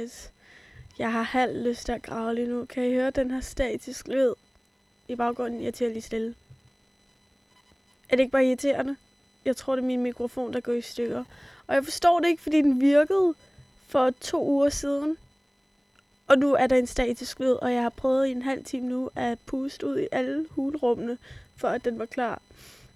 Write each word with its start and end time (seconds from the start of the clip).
guys. 0.00 0.32
Jeg 0.98 1.12
har 1.12 1.22
halv 1.22 1.66
lyst 1.66 1.86
til 1.86 1.92
at 1.92 2.02
grave 2.02 2.34
lige 2.34 2.46
nu. 2.46 2.64
Kan 2.64 2.84
I 2.84 2.94
høre 2.94 3.10
den 3.10 3.30
her 3.30 3.40
statisk 3.40 4.08
lyd 4.08 4.32
i 5.08 5.14
baggrunden? 5.14 5.62
Jeg 5.62 5.74
til 5.74 5.90
lige 5.90 6.02
stille. 6.02 6.34
Er 8.08 8.16
det 8.16 8.20
ikke 8.20 8.32
bare 8.32 8.46
irriterende? 8.46 8.96
Jeg 9.44 9.56
tror, 9.56 9.76
det 9.76 9.82
er 9.82 9.86
min 9.86 10.02
mikrofon, 10.02 10.52
der 10.52 10.60
går 10.60 10.72
i 10.72 10.80
stykker. 10.80 11.24
Og 11.66 11.74
jeg 11.74 11.84
forstår 11.84 12.20
det 12.20 12.28
ikke, 12.28 12.42
fordi 12.42 12.62
den 12.62 12.80
virkede 12.80 13.34
for 13.88 14.10
to 14.20 14.46
uger 14.46 14.68
siden. 14.68 15.16
Og 16.26 16.38
nu 16.38 16.54
er 16.54 16.66
der 16.66 16.76
en 16.76 16.86
statisk 16.86 17.40
lyd, 17.40 17.52
og 17.52 17.72
jeg 17.72 17.82
har 17.82 17.88
prøvet 17.88 18.26
i 18.26 18.30
en 18.30 18.42
halv 18.42 18.64
time 18.64 18.88
nu 18.88 19.10
at 19.14 19.38
puste 19.46 19.86
ud 19.86 19.98
i 19.98 20.08
alle 20.12 20.46
hulrummene, 20.50 21.18
for 21.56 21.68
at 21.68 21.84
den 21.84 21.98
var 21.98 22.06
klar. 22.06 22.42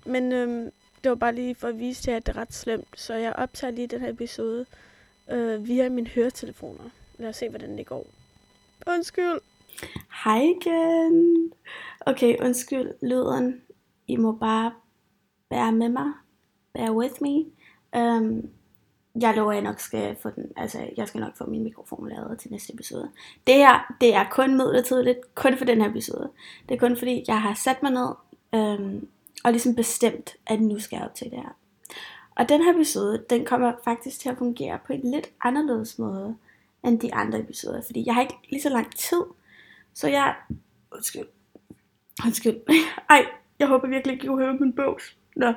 Men 0.06 0.32
øhm, 0.32 0.70
det 1.04 1.10
var 1.10 1.14
bare 1.14 1.34
lige 1.34 1.54
for 1.54 1.68
at 1.68 1.78
vise 1.78 2.02
til, 2.02 2.10
at 2.10 2.26
det 2.26 2.36
er 2.36 2.40
ret 2.40 2.54
slemt. 2.54 2.88
Så 2.96 3.14
jeg 3.14 3.32
optager 3.32 3.70
lige 3.70 3.86
den 3.86 4.00
her 4.00 4.08
episode 4.10 4.66
øh, 5.30 5.66
via 5.66 5.88
mine 5.88 6.08
høretelefoner. 6.08 6.84
Lad 7.18 7.28
os 7.28 7.36
se, 7.36 7.48
hvordan 7.48 7.78
det 7.78 7.86
går. 7.86 8.06
Undskyld. 8.86 9.40
Hej 10.24 10.40
igen. 10.40 11.52
Okay, 12.06 12.36
undskyld 12.40 12.94
lyden. 13.02 13.62
I 14.06 14.16
må 14.16 14.32
bare 14.32 14.72
bære 15.50 15.72
med 15.72 15.88
mig. 15.88 16.12
Bear 16.74 16.90
with 16.90 17.14
me. 17.20 17.44
Um, 17.96 18.50
jeg 19.20 19.34
lover, 19.36 19.50
at 19.50 19.56
jeg 19.56 19.64
nok 19.64 19.80
skal 19.80 20.16
få 20.22 20.30
den, 20.30 20.52
altså 20.56 20.88
jeg 20.96 21.08
skal 21.08 21.20
nok 21.20 21.36
få 21.36 21.46
min 21.46 21.62
mikrofon 21.62 22.08
lavet 22.08 22.38
til 22.38 22.50
næste 22.50 22.74
episode. 22.74 23.10
Det 23.46 23.54
her, 23.54 23.94
det 24.00 24.14
er 24.14 24.24
kun 24.30 24.56
midlertidigt, 24.56 25.34
kun 25.34 25.56
for 25.56 25.64
den 25.64 25.80
her 25.80 25.90
episode. 25.90 26.30
Det 26.68 26.74
er 26.74 26.78
kun 26.78 26.96
fordi, 26.96 27.24
jeg 27.28 27.42
har 27.42 27.54
sat 27.54 27.82
mig 27.82 27.92
ned, 27.92 28.08
øhm, 28.54 29.08
og 29.44 29.50
ligesom 29.50 29.74
bestemt, 29.74 30.36
at 30.46 30.60
nu 30.60 30.78
skal 30.78 30.96
jeg 30.96 31.04
op 31.04 31.14
til 31.14 31.30
det 31.30 31.38
her. 31.38 31.56
Og 32.40 32.48
den 32.48 32.62
her 32.62 32.74
episode, 32.74 33.24
den 33.30 33.44
kommer 33.44 33.72
faktisk 33.84 34.20
til 34.20 34.28
at 34.28 34.38
fungere 34.38 34.78
på 34.86 34.92
en 34.92 35.10
lidt 35.10 35.30
anderledes 35.40 35.98
måde, 35.98 36.36
end 36.84 37.00
de 37.00 37.14
andre 37.14 37.40
episoder, 37.40 37.82
fordi 37.86 38.02
jeg 38.06 38.14
har 38.14 38.22
ikke 38.22 38.34
lige 38.50 38.62
så 38.62 38.68
lang 38.68 38.96
tid, 38.96 39.22
så 39.94 40.08
jeg, 40.08 40.34
undskyld, 40.92 41.26
undskyld, 42.24 42.56
ej, 43.10 43.26
jeg 43.58 43.68
håber 43.68 43.88
virkelig 43.88 44.12
ikke, 44.12 44.24
I 44.24 44.26
kunne 44.26 44.44
høre 44.44 44.54
min 44.54 44.72
bøvs. 44.72 45.16
Nå, 45.36 45.52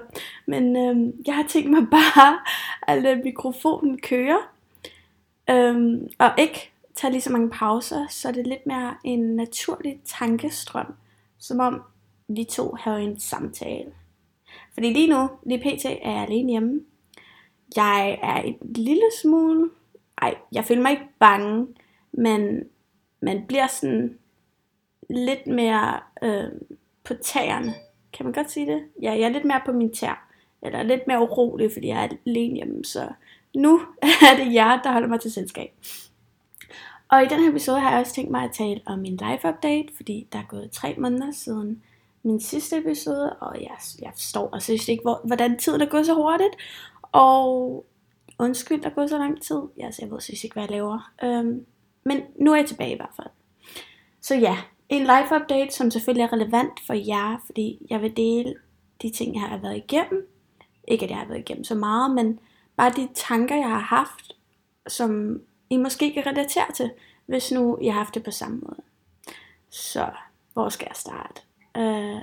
men 0.46 0.76
øhm, 0.78 1.24
jeg 1.26 1.36
har 1.36 1.46
tænkt 1.48 1.72
mig 1.72 1.88
bare 2.00 2.40
at 2.88 3.02
lade 3.02 3.24
mikrofonen 3.24 4.02
køre, 4.02 4.40
øhm, 5.50 6.08
og 6.20 6.32
ikke 6.38 6.72
tage 6.96 7.12
lige 7.12 7.22
så 7.22 7.32
mange 7.32 7.50
pauser, 7.50 8.08
så 8.10 8.32
det 8.32 8.40
er 8.40 8.50
lidt 8.50 8.66
mere 8.66 8.96
en 9.04 9.36
naturlig 9.36 10.02
tankestrøm, 10.06 10.94
som 11.38 11.60
om 11.60 11.82
vi 12.28 12.44
to 12.44 12.76
havde 12.80 13.02
en 13.02 13.20
samtale. 13.20 13.92
Fordi 14.74 14.94
lige 14.94 15.10
nu, 15.10 15.30
lige 15.46 15.60
pt, 15.60 15.86
er 15.86 16.12
jeg 16.12 16.22
alene 16.28 16.52
hjemme. 16.52 16.82
Jeg 17.76 18.20
er 18.24 18.44
et 18.44 18.58
lille 18.62 19.06
smule, 19.22 19.70
ej, 20.22 20.36
jeg 20.52 20.66
føler 20.66 20.82
mig 20.82 20.92
ikke 20.92 21.10
bange, 21.20 21.68
men 22.12 22.64
man 23.20 23.46
bliver 23.48 23.68
sådan 23.68 24.18
lidt 25.10 25.48
mere 25.48 26.00
øh, 26.24 26.52
på 27.04 27.14
tæerne, 27.14 27.74
kan 28.14 28.26
man 28.26 28.34
godt 28.34 28.52
sige 28.52 28.66
det? 28.66 28.84
Ja, 29.02 29.12
jeg 29.12 29.22
er 29.22 29.30
lidt 29.30 29.46
mere 29.46 29.62
på 29.66 29.72
min 29.72 29.94
tær. 29.94 30.28
Eller 30.62 30.84
lidt 30.84 31.08
mere 31.08 31.22
urolig, 31.22 31.72
fordi 31.74 31.88
jeg 31.88 32.04
er 32.04 32.08
alene 32.26 32.56
hjemme. 32.56 32.86
Så 32.86 33.10
nu 33.56 33.82
er 34.32 34.38
det 34.38 34.54
jer, 34.54 34.82
der 34.82 34.92
holder 34.92 35.08
mig 35.08 35.20
til 35.20 35.32
selskab. 35.32 35.72
Og 37.10 37.24
i 37.24 37.28
den 37.28 37.40
her 37.40 37.50
episode 37.50 37.80
har 37.80 37.92
jeg 37.92 38.00
også 38.00 38.14
tænkt 38.14 38.32
mig 38.32 38.44
at 38.44 38.52
tale 38.52 38.82
om 38.86 39.00
min 39.00 39.18
live 39.18 39.50
update, 39.50 39.88
fordi 39.96 40.28
der 40.32 40.40
er 40.40 40.44
gået 40.48 40.72
tre 40.72 40.96
måneder 40.98 41.32
siden 41.32 41.84
min 42.24 42.40
sidste 42.40 42.78
episode, 42.78 43.34
og 43.34 43.62
jeg, 43.62 43.78
jeg 44.02 44.12
forstår 44.14 44.50
og 44.50 44.62
synes 44.62 44.88
ikke, 44.88 45.02
hvor, 45.02 45.22
hvordan 45.24 45.58
tiden 45.58 45.82
er 45.82 45.86
gået 45.86 46.06
så 46.06 46.14
hurtigt. 46.14 46.56
Og 47.12 47.86
undskyld, 48.40 48.82
der 48.82 48.90
er 48.90 48.94
gået 48.94 49.10
så 49.10 49.18
lang 49.18 49.42
tid. 49.42 49.62
Jeg, 49.78 49.94
jeg 50.00 50.12
ved 50.12 50.22
synes 50.22 50.44
ikke, 50.44 50.54
hvad 50.54 50.64
jeg 50.64 50.72
laver. 50.72 51.12
Øhm, 51.24 51.66
men 52.06 52.22
nu 52.40 52.52
er 52.52 52.56
jeg 52.56 52.66
tilbage 52.66 52.94
i 52.94 52.96
hvert 52.96 53.14
fald. 53.16 53.28
Så 54.22 54.36
ja, 54.36 54.58
en 54.90 55.02
live 55.02 55.42
update, 55.42 55.74
som 55.74 55.92
selvfølgelig 55.92 56.24
er 56.24 56.34
relevant 56.34 56.80
for 56.88 56.94
jer, 56.94 57.38
fordi 57.46 57.88
jeg 57.90 58.02
vil 58.02 58.18
dele 58.18 58.56
de 59.02 59.10
ting, 59.10 59.34
jeg 59.34 59.42
har 59.42 59.58
været 59.58 59.78
igennem. 59.78 60.28
Ikke 60.88 61.06
at 61.06 61.10
jeg 61.12 61.18
har 61.18 61.28
været 61.28 61.40
igennem 61.40 61.64
så 61.64 61.76
meget, 61.76 62.12
men 62.12 62.40
bare 62.76 62.92
de 62.92 63.10
tanker, 63.14 63.56
jeg 63.56 63.70
har 63.70 63.80
haft, 63.80 64.36
som 64.88 65.42
I 65.70 65.78
måske 65.78 66.14
kan 66.14 66.26
relatere 66.26 66.72
til, 66.76 66.92
hvis 67.26 67.52
nu 67.52 67.78
jeg 67.82 67.94
har 67.94 68.00
haft 68.00 68.14
det 68.14 68.24
på 68.24 68.32
samme 68.32 68.58
måde. 68.58 68.82
Så 69.70 70.10
hvor 70.54 70.70
skal 70.70 70.88
jeg 70.90 70.96
starte? 70.96 71.42
Øh, 71.78 72.22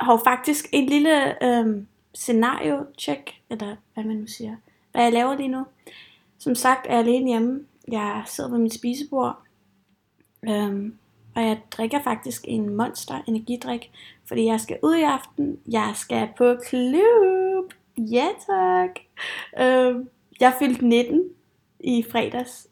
har 0.00 0.16
har 0.16 0.20
faktisk 0.24 0.66
en 0.72 0.86
lille 0.86 1.44
øh, 1.44 1.82
scenario-check, 2.14 3.34
eller 3.50 3.76
hvad 3.94 4.04
man 4.04 4.16
nu 4.16 4.26
siger, 4.26 4.56
hvad 4.92 5.02
jeg 5.02 5.12
laver 5.12 5.36
lige 5.36 5.48
nu. 5.48 5.66
Som 6.38 6.54
sagt 6.54 6.86
er 6.86 6.90
jeg 6.90 6.98
alene 6.98 7.28
hjemme. 7.28 7.66
Jeg 7.88 8.22
sidder 8.26 8.50
ved 8.50 8.58
mit 8.58 8.74
spisebord. 8.74 9.38
øh, 10.48 10.92
og 11.36 11.42
jeg 11.42 11.60
drikker 11.70 12.02
faktisk 12.02 12.44
en 12.48 12.76
monster 12.76 13.22
energidrik, 13.28 13.90
fordi 14.28 14.44
jeg 14.44 14.60
skal 14.60 14.78
ud 14.82 14.94
i 14.94 15.02
aften. 15.02 15.58
Jeg 15.68 15.92
skal 15.94 16.28
på 16.36 16.56
klub. 16.68 17.72
Ja 17.98 18.26
tak. 18.46 18.90
Øh, 19.58 20.06
jeg 20.40 20.54
fyldte 20.58 20.86
19 20.86 21.22
i 21.80 22.04
fredags. 22.12 22.68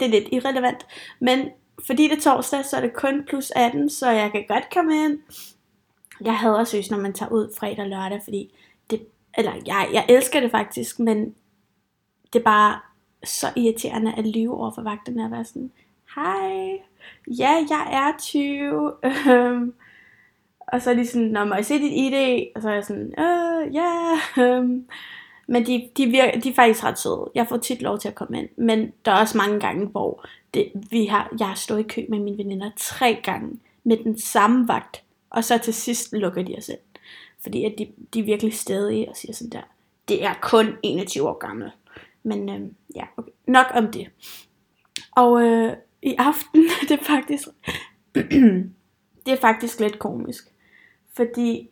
Det 0.00 0.06
er 0.06 0.10
lidt 0.10 0.28
irrelevant. 0.32 0.86
Men 1.20 1.48
fordi 1.86 2.08
det 2.08 2.16
er 2.16 2.20
torsdag, 2.20 2.64
så 2.64 2.76
er 2.76 2.80
det 2.80 2.92
kun 2.92 3.24
plus 3.28 3.52
18, 3.56 3.90
så 3.90 4.10
jeg 4.10 4.32
kan 4.32 4.44
godt 4.48 4.74
komme 4.74 5.04
ind. 5.04 5.18
Jeg 6.20 6.38
hader 6.38 6.64
synes, 6.64 6.90
når 6.90 6.98
man 6.98 7.12
tager 7.12 7.32
ud 7.32 7.54
fredag 7.58 7.84
og 7.84 7.88
lørdag, 7.90 8.20
fordi 8.24 8.54
det, 8.90 9.06
eller 9.38 9.52
jeg, 9.66 9.88
jeg 9.92 10.06
elsker 10.08 10.40
det 10.40 10.50
faktisk, 10.50 10.98
men 10.98 11.34
det 12.32 12.38
er 12.38 12.44
bare 12.44 12.80
så 13.24 13.46
irriterende 13.56 14.14
at 14.16 14.26
lyve 14.26 14.54
over 14.54 14.70
for 14.70 14.82
vagterne 14.82 15.24
og 15.24 15.30
være 15.30 15.44
sådan, 15.44 15.70
hej, 16.14 16.78
ja, 17.38 17.66
jeg 17.70 17.88
er 17.92 18.18
20. 18.18 18.92
Øhm, 19.28 19.74
og 20.58 20.82
så 20.82 20.90
er 20.90 20.94
de 20.94 21.06
sådan, 21.06 21.26
når 21.26 21.44
må 21.44 21.54
jeg 21.54 21.66
se 21.66 21.78
dit 21.78 21.92
ID? 21.92 22.46
Og 22.56 22.62
så 22.62 22.68
er 22.68 22.74
jeg 22.74 22.84
sådan, 22.84 23.14
øh, 23.18 23.74
ja. 23.74 24.18
Øhm. 24.42 24.88
Men 25.46 25.66
de, 25.66 25.90
de, 25.96 26.06
virker, 26.06 26.40
de 26.40 26.48
er 26.48 26.54
faktisk 26.54 26.84
ret 26.84 26.98
søde. 26.98 27.30
Jeg 27.34 27.46
får 27.48 27.56
tit 27.56 27.82
lov 27.82 27.98
til 27.98 28.08
at 28.08 28.14
komme 28.14 28.38
ind. 28.38 28.48
Men 28.56 28.92
der 29.04 29.12
er 29.12 29.20
også 29.20 29.38
mange 29.38 29.60
gange, 29.60 29.86
hvor 29.86 30.26
det, 30.54 30.72
vi 30.90 31.04
har, 31.04 31.34
jeg 31.38 31.48
har 31.48 31.54
stået 31.54 31.80
i 31.80 31.88
kø 31.88 32.02
med 32.08 32.18
mine 32.18 32.38
veninder 32.38 32.70
tre 32.76 33.20
gange 33.22 33.58
med 33.84 33.96
den 33.96 34.18
samme 34.18 34.68
vagt. 34.68 35.02
Og 35.30 35.44
så 35.44 35.58
til 35.58 35.74
sidst 35.74 36.12
lukker 36.12 36.42
de 36.42 36.54
os 36.58 36.68
ind. 36.68 36.78
Fordi 37.42 37.64
at 37.64 37.74
de, 37.78 37.88
de 38.14 38.20
er 38.20 38.24
virkelig 38.24 38.54
stedige 38.54 39.08
og 39.08 39.16
siger 39.16 39.32
sådan 39.32 39.50
der, 39.50 39.62
det 40.08 40.24
er 40.24 40.34
kun 40.42 40.66
21 40.82 41.28
år 41.28 41.38
gammel. 41.38 41.70
Men 42.22 42.48
øh, 42.48 42.70
ja, 42.96 43.04
okay. 43.16 43.32
nok 43.46 43.66
om 43.74 43.92
det. 43.92 44.10
Og 45.12 45.42
øh, 45.42 45.76
i 46.02 46.14
aften, 46.18 46.64
det 46.88 46.90
er 46.90 47.04
faktisk, 47.04 47.48
det 49.26 49.32
er 49.32 49.40
faktisk 49.40 49.80
lidt 49.80 49.98
komisk. 49.98 50.44
Fordi 51.12 51.70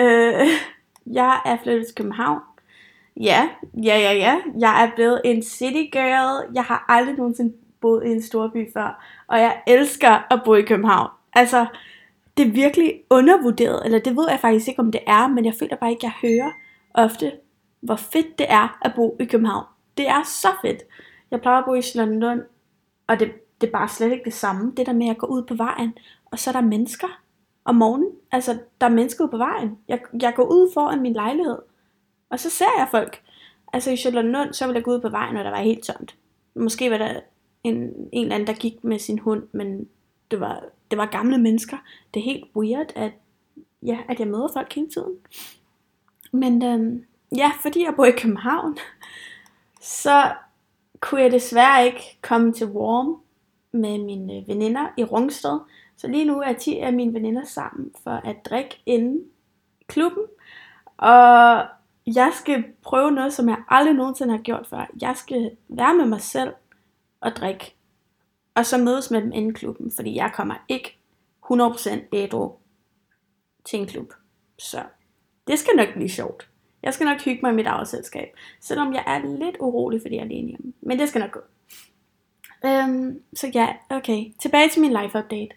øh, 0.00 0.48
jeg 1.20 1.40
er 1.46 1.56
flyttet 1.62 1.86
til 1.86 1.94
København. 1.94 2.40
Ja, 3.20 3.48
ja, 3.82 3.98
ja, 3.98 4.12
ja. 4.12 4.40
Jeg 4.58 4.84
er 4.84 4.90
blevet 4.94 5.20
en 5.24 5.42
city 5.42 5.90
girl. 5.92 6.54
Jeg 6.54 6.64
har 6.64 6.84
aldrig 6.88 7.16
nogensinde 7.16 7.54
boet 7.80 8.06
i 8.06 8.10
en 8.10 8.22
storby 8.22 8.72
før. 8.72 9.04
Og 9.26 9.40
jeg 9.40 9.62
elsker 9.66 10.32
at 10.32 10.42
bo 10.44 10.54
i 10.54 10.62
København. 10.62 11.10
Altså, 11.32 11.66
det 12.36 12.46
er 12.46 12.50
virkelig 12.50 12.94
undervurderet. 13.10 13.84
Eller 13.84 13.98
det 13.98 14.16
ved 14.16 14.26
jeg 14.30 14.40
faktisk 14.40 14.68
ikke, 14.68 14.80
om 14.80 14.92
det 14.92 15.00
er. 15.06 15.28
Men 15.28 15.44
jeg 15.44 15.54
føler 15.58 15.76
bare 15.76 15.90
ikke, 15.90 16.06
at 16.06 16.12
jeg 16.22 16.30
hører 16.30 16.50
ofte, 16.94 17.32
hvor 17.80 17.96
fedt 17.96 18.38
det 18.38 18.46
er 18.48 18.78
at 18.82 18.92
bo 18.96 19.16
i 19.20 19.24
København. 19.24 19.64
Det 19.96 20.08
er 20.08 20.22
så 20.22 20.48
fedt. 20.62 20.82
Jeg 21.30 21.40
plejer 21.40 21.58
at 21.58 21.64
bo 21.64 21.74
i 21.74 21.82
London, 21.94 22.40
og 23.06 23.20
det, 23.20 23.32
det 23.60 23.66
er 23.66 23.70
bare 23.70 23.88
slet 23.88 24.12
ikke 24.12 24.24
det 24.24 24.32
samme. 24.32 24.72
Det 24.76 24.86
der 24.86 24.92
med 24.92 25.08
at 25.08 25.18
gå 25.18 25.26
ud 25.26 25.42
på 25.42 25.54
vejen, 25.54 25.94
og 26.24 26.38
så 26.38 26.50
er 26.50 26.52
der 26.52 26.60
mennesker 26.60 27.20
om 27.64 27.74
morgenen. 27.74 28.10
Altså, 28.32 28.58
der 28.80 28.86
er 28.86 28.90
mennesker 28.90 29.24
ude 29.24 29.30
på 29.30 29.36
vejen. 29.36 29.78
Jeg, 29.88 30.00
jeg 30.22 30.32
går 30.36 30.44
ud 30.44 30.70
foran 30.74 31.02
min 31.02 31.12
lejlighed, 31.12 31.58
og 32.30 32.40
så 32.40 32.50
ser 32.50 32.78
jeg 32.78 32.88
folk. 32.90 33.22
Altså 33.72 33.90
i 33.90 33.96
Charlottenlund, 33.96 34.52
så 34.52 34.66
ville 34.66 34.76
jeg 34.76 34.84
gå 34.84 34.90
ud 34.90 35.00
på 35.00 35.08
vejen, 35.08 35.36
og 35.36 35.44
der 35.44 35.50
var 35.50 35.60
helt 35.60 35.84
tomt. 35.84 36.16
Måske 36.54 36.90
var 36.90 36.98
der 36.98 37.20
en, 37.64 37.76
en 38.12 38.22
eller 38.22 38.34
anden, 38.34 38.46
der 38.46 38.52
gik 38.52 38.84
med 38.84 38.98
sin 38.98 39.18
hund, 39.18 39.42
men 39.52 39.88
det 40.30 40.40
var, 40.40 40.64
det 40.90 40.98
var 40.98 41.06
gamle 41.06 41.38
mennesker. 41.38 41.76
Det 42.14 42.20
er 42.20 42.24
helt 42.24 42.44
weird, 42.56 42.92
at, 42.96 43.12
ja, 43.82 43.98
at 44.08 44.20
jeg 44.20 44.28
møder 44.28 44.48
folk 44.52 44.74
hele 44.74 44.88
tiden. 44.88 45.14
Men 46.32 46.64
øhm, 46.64 47.04
ja, 47.36 47.50
fordi 47.62 47.84
jeg 47.84 47.94
bor 47.96 48.04
i 48.04 48.18
København, 48.18 48.78
så 49.80 50.32
kunne 51.00 51.20
jeg 51.20 51.32
desværre 51.32 51.86
ikke 51.86 52.18
komme 52.22 52.52
til 52.52 52.66
Warm 52.66 53.20
med 53.72 53.98
mine 53.98 54.34
øh, 54.34 54.48
veninder 54.48 54.86
i 54.96 55.04
Rungsted. 55.04 55.58
Så 55.96 56.08
lige 56.08 56.24
nu 56.24 56.40
er 56.40 56.52
10 56.52 56.78
af 56.78 56.92
mine 56.92 57.14
veninder 57.14 57.44
sammen 57.44 57.92
for 58.02 58.10
at 58.10 58.36
drikke 58.44 58.82
inden 58.86 59.24
klubben. 59.86 60.22
Og 60.96 61.62
jeg 62.06 62.32
skal 62.34 62.64
prøve 62.82 63.10
noget, 63.10 63.32
som 63.32 63.48
jeg 63.48 63.58
aldrig 63.68 63.94
nogensinde 63.94 64.36
har 64.36 64.42
gjort 64.42 64.66
før. 64.66 64.90
Jeg 65.02 65.16
skal 65.16 65.56
være 65.68 65.94
med 65.94 66.06
mig 66.06 66.20
selv 66.20 66.52
og 67.20 67.36
drikke. 67.36 67.74
Og 68.54 68.66
så 68.66 68.78
mødes 68.78 69.10
med 69.10 69.22
dem 69.22 69.32
inden 69.32 69.54
klubben, 69.54 69.92
fordi 69.92 70.14
jeg 70.14 70.32
kommer 70.34 70.54
ikke 70.68 70.98
100% 71.52 72.08
ædru 72.12 72.52
til 73.64 73.80
en 73.80 73.86
klub. 73.86 74.12
Så 74.58 74.82
det 75.46 75.58
skal 75.58 75.76
nok 75.76 75.88
blive 75.94 76.08
sjovt. 76.08 76.48
Jeg 76.82 76.94
skal 76.94 77.06
nok 77.06 77.20
hygge 77.20 77.40
mig 77.42 77.52
i 77.52 77.54
mit 77.54 77.66
eget 77.66 77.88
selskab. 77.88 78.28
Selvom 78.60 78.94
jeg 78.94 79.04
er 79.06 79.18
lidt 79.38 79.56
urolig, 79.60 80.00
fordi 80.02 80.14
jeg 80.14 80.20
er 80.20 80.24
alene 80.24 80.48
hjemme. 80.48 80.72
Men 80.80 80.98
det 80.98 81.08
skal 81.08 81.20
nok 81.20 81.30
gå. 81.30 81.40
Øhm, 82.66 83.22
så 83.34 83.50
ja, 83.54 83.74
okay. 83.90 84.24
Tilbage 84.42 84.68
til 84.68 84.80
min 84.80 84.90
life 84.90 85.18
update. 85.18 85.56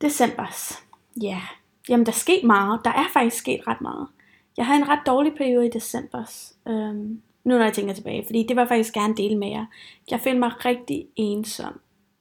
Decembers. 0.00 0.84
Ja. 1.22 1.28
Yeah. 1.28 1.42
Jamen, 1.88 2.06
der 2.06 2.12
er 2.12 2.16
sket 2.16 2.44
meget. 2.44 2.80
Der 2.84 2.90
er 2.90 3.04
faktisk 3.12 3.36
sket 3.36 3.66
ret 3.66 3.80
meget. 3.80 4.08
Jeg 4.56 4.66
har 4.66 4.74
en 4.74 4.88
ret 4.88 5.06
dårlig 5.06 5.34
periode 5.34 5.66
i 5.66 5.70
december, 5.70 6.52
Øhm, 6.68 7.22
nu 7.44 7.58
når 7.58 7.64
jeg 7.64 7.72
tænker 7.72 7.94
tilbage. 7.94 8.24
Fordi 8.26 8.46
det 8.48 8.56
var 8.56 8.66
faktisk 8.66 8.94
gerne 8.94 9.16
dele 9.16 9.38
med 9.38 9.48
jer. 9.48 9.66
Jeg 10.10 10.20
følte 10.20 10.38
mig 10.38 10.64
rigtig 10.64 11.08
ensom. 11.16 11.80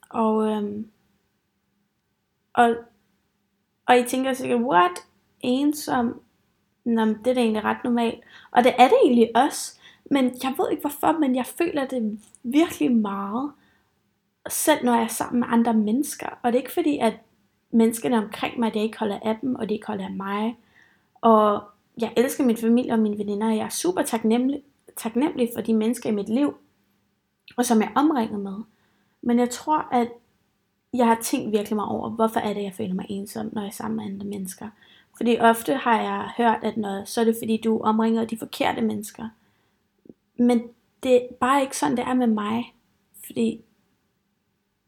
Og, 0.09 0.47
øhm, 0.47 0.87
og, 2.53 2.75
og 3.85 3.99
I 3.99 4.03
tænker 4.03 4.33
sikkert, 4.33 4.61
what? 4.61 4.91
Ensom? 5.39 6.21
Nå, 6.83 7.05
det 7.05 7.27
er 7.27 7.33
da 7.33 7.39
egentlig 7.39 7.63
ret 7.63 7.83
normalt. 7.83 8.19
Og 8.51 8.63
det 8.63 8.73
er 8.77 8.87
det 8.87 8.97
egentlig 9.03 9.31
også. 9.35 9.79
Men 10.11 10.25
jeg 10.43 10.53
ved 10.57 10.71
ikke 10.71 10.81
hvorfor, 10.81 11.19
men 11.19 11.35
jeg 11.35 11.45
føler 11.45 11.87
det 11.87 12.19
virkelig 12.43 12.91
meget. 12.91 13.51
Selv 14.49 14.85
når 14.85 14.93
jeg 14.93 15.03
er 15.03 15.07
sammen 15.07 15.39
med 15.39 15.47
andre 15.51 15.73
mennesker. 15.73 16.27
Og 16.43 16.51
det 16.51 16.57
er 16.57 16.61
ikke 16.61 16.73
fordi, 16.73 16.97
at 16.97 17.13
menneskerne 17.71 18.17
omkring 18.17 18.59
mig, 18.59 18.73
det 18.73 18.79
ikke 18.79 18.99
holder 18.99 19.19
af 19.23 19.37
dem, 19.41 19.55
og 19.55 19.69
det 19.69 19.75
ikke 19.75 19.87
holder 19.87 20.05
af 20.05 20.11
mig. 20.11 20.57
Og 21.21 21.63
jeg 21.97 22.13
elsker 22.17 22.43
min 22.43 22.57
familie 22.57 22.93
og 22.93 22.99
mine 22.99 23.17
veninder, 23.17 23.47
og 23.47 23.57
jeg 23.57 23.65
er 23.65 23.69
super 23.69 24.01
taknemmelig, 24.01 24.63
taknemmelig 24.97 25.49
for 25.55 25.61
de 25.61 25.73
mennesker 25.73 26.09
i 26.09 26.13
mit 26.13 26.29
liv, 26.29 26.53
og 27.57 27.65
som 27.65 27.81
jeg 27.81 27.87
er 27.95 27.99
omringet 27.99 28.39
med. 28.39 28.55
Men 29.21 29.39
jeg 29.39 29.49
tror, 29.49 29.87
at 29.91 30.07
jeg 30.93 31.07
har 31.07 31.17
tænkt 31.21 31.51
virkelig 31.51 31.75
meget 31.75 31.91
over, 31.91 32.09
hvorfor 32.09 32.39
er 32.39 32.53
det, 32.53 32.63
jeg 32.63 32.73
føler 32.73 32.93
mig 32.93 33.05
ensom, 33.09 33.49
når 33.53 33.61
jeg 33.61 33.67
er 33.67 33.73
sammen 33.73 33.97
med 33.97 34.05
andre 34.05 34.25
mennesker. 34.25 34.69
Fordi 35.17 35.37
ofte 35.39 35.75
har 35.75 36.01
jeg 36.01 36.31
hørt, 36.37 36.63
at 36.63 36.77
når, 36.77 37.05
så 37.05 37.21
er 37.21 37.25
det 37.25 37.35
fordi, 37.41 37.57
du 37.57 37.79
omringer 37.79 38.25
de 38.25 38.37
forkerte 38.37 38.81
mennesker. 38.81 39.29
Men 40.37 40.63
det 41.03 41.15
er 41.15 41.27
bare 41.39 41.61
ikke 41.61 41.77
sådan, 41.77 41.97
det 41.97 42.05
er 42.07 42.13
med 42.13 42.27
mig. 42.27 42.73
Fordi 43.25 43.61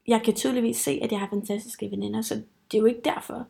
jeg 0.07 0.21
kan 0.21 0.33
tydeligvis 0.33 0.77
se, 0.77 0.99
at 1.03 1.11
jeg 1.11 1.19
har 1.19 1.27
fantastiske 1.27 1.91
veninder, 1.91 2.21
så 2.21 2.35
det 2.71 2.77
er 2.77 2.81
jo 2.81 2.85
ikke 2.85 3.01
derfor. 3.05 3.45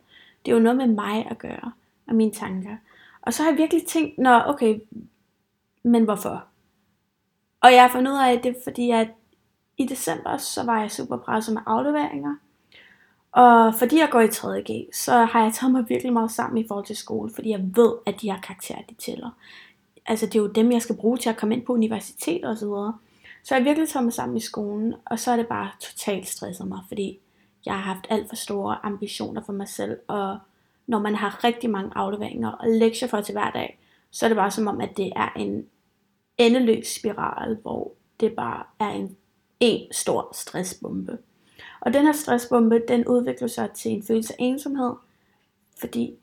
Det 0.45 0.51
er 0.51 0.55
jo 0.55 0.61
noget 0.61 0.77
med 0.77 0.87
mig 0.87 1.25
at 1.31 1.37
gøre, 1.37 1.71
og 2.07 2.15
mine 2.15 2.31
tanker. 2.31 2.77
Og 3.23 3.33
så 3.33 3.43
har 3.43 3.49
jeg 3.49 3.57
virkelig 3.57 3.87
tænkt, 3.87 4.17
nå 4.17 4.41
okay, 4.45 4.79
men 5.83 6.03
hvorfor? 6.03 6.45
Og 7.61 7.73
jeg 7.73 7.81
har 7.81 7.89
fundet 7.89 8.11
ud 8.11 8.17
af, 8.17 8.31
at 8.31 8.43
det 8.43 8.49
er 8.49 8.61
fordi, 8.63 8.91
at 8.91 9.07
i 9.77 9.85
december, 9.85 10.37
så 10.37 10.63
var 10.63 10.81
jeg 10.81 10.91
super 10.91 11.17
presset 11.17 11.53
med 11.53 11.61
afleveringer. 11.65 12.35
Og 13.31 13.75
fordi 13.75 13.99
jeg 13.99 14.09
går 14.11 14.19
i 14.19 14.27
3.G, 14.27 14.95
så 14.95 15.13
har 15.13 15.43
jeg 15.43 15.53
taget 15.53 15.71
mig 15.71 15.89
virkelig 15.89 16.13
meget 16.13 16.31
sammen 16.31 16.57
i 16.63 16.67
forhold 16.67 16.85
til 16.85 16.95
skole, 16.95 17.31
fordi 17.33 17.49
jeg 17.49 17.61
ved, 17.75 17.93
at 18.05 18.21
de 18.21 18.31
her 18.31 18.41
karakterer, 18.41 18.81
de 18.89 18.93
tæller. 18.93 19.29
Altså 20.05 20.25
det 20.25 20.35
er 20.35 20.39
jo 20.39 20.47
dem, 20.47 20.71
jeg 20.71 20.81
skal 20.81 20.95
bruge 20.95 21.17
til 21.17 21.29
at 21.29 21.37
komme 21.37 21.55
ind 21.55 21.65
på 21.65 21.73
universitet 21.73 22.45
og 22.45 22.57
så 22.57 22.65
videre. 22.65 22.97
Så 23.43 23.55
jeg 23.55 23.65
virkelig 23.65 23.89
taget 23.89 24.03
mig 24.03 24.13
sammen 24.13 24.37
i 24.37 24.39
skolen, 24.39 24.95
og 25.05 25.19
så 25.19 25.31
er 25.31 25.37
det 25.37 25.47
bare 25.47 25.69
totalt 25.79 26.27
stresset 26.27 26.67
mig, 26.67 26.79
fordi 26.87 27.19
jeg 27.65 27.73
har 27.73 27.81
haft 27.81 28.07
alt 28.09 28.29
for 28.29 28.35
store 28.35 28.85
ambitioner 28.85 29.41
for 29.45 29.53
mig 29.53 29.67
selv, 29.67 29.99
og 30.07 30.37
når 30.87 30.99
man 30.99 31.15
har 31.15 31.43
rigtig 31.43 31.69
mange 31.69 31.91
afleveringer 31.95 32.51
og 32.51 32.67
lektier 32.67 33.09
for 33.09 33.21
til 33.21 33.33
hver 33.33 33.51
dag, 33.51 33.79
så 34.11 34.25
er 34.25 34.27
det 34.27 34.35
bare 34.35 34.51
som 34.51 34.67
om, 34.67 34.81
at 34.81 34.97
det 34.97 35.13
er 35.15 35.29
en 35.35 35.65
endeløs 36.37 36.87
spiral, 36.87 37.57
hvor 37.61 37.93
det 38.19 38.33
bare 38.33 38.63
er 38.79 38.89
en, 38.89 39.17
en 39.59 39.91
stor 39.91 40.29
stressbombe. 40.33 41.17
Og 41.79 41.93
den 41.93 42.05
her 42.05 42.13
stressbombe, 42.13 42.81
den 42.87 43.07
udvikler 43.07 43.47
sig 43.47 43.71
til 43.71 43.91
en 43.91 44.03
følelse 44.03 44.33
af 44.33 44.37
ensomhed, 44.39 44.93
fordi 45.79 46.17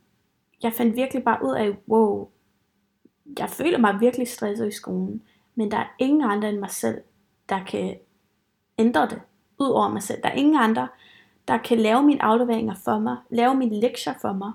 jeg 0.63 0.73
fandt 0.73 0.97
virkelig 0.97 1.25
bare 1.25 1.45
ud 1.45 1.55
af, 1.55 1.77
wow, 1.89 2.29
jeg 3.39 3.51
føler 3.51 3.79
mig 3.79 4.01
virkelig 4.01 4.29
stresset 4.29 4.69
i 4.69 4.77
skolen, 4.77 5.23
men 5.55 5.71
der 5.71 5.77
er 5.77 5.95
ingen 5.99 6.23
andre 6.23 6.49
end 6.49 6.59
mig 6.59 6.71
selv, 6.71 7.01
der 7.49 7.65
kan 7.65 7.97
ændre 8.79 9.09
det, 9.09 9.21
ud 9.59 9.69
over 9.69 9.89
mig 9.89 10.03
selv. 10.03 10.23
Der 10.23 10.29
er 10.29 10.35
ingen 10.35 10.57
andre, 10.57 10.89
der 11.51 11.59
kan 11.59 11.79
lave 11.79 12.03
mine 12.03 12.23
afleveringer 12.23 12.75
for 12.75 12.99
mig, 12.99 13.17
lave 13.31 13.55
mine 13.55 13.81
lektier 13.81 14.15
for 14.21 14.33
mig, 14.33 14.53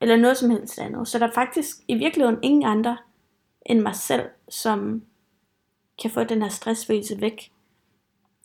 eller 0.00 0.16
noget 0.16 0.36
som 0.36 0.50
helst 0.50 0.78
andet. 0.78 1.08
Så 1.08 1.18
der 1.18 1.26
er 1.26 1.32
faktisk 1.32 1.76
i 1.88 1.94
virkeligheden 1.94 2.38
ingen 2.42 2.62
andre 2.62 2.98
end 3.66 3.80
mig 3.80 3.94
selv, 3.94 4.28
som 4.48 5.02
kan 6.02 6.10
få 6.10 6.24
den 6.24 6.42
her 6.42 6.48
stressfølelse 6.48 7.20
væk. 7.20 7.52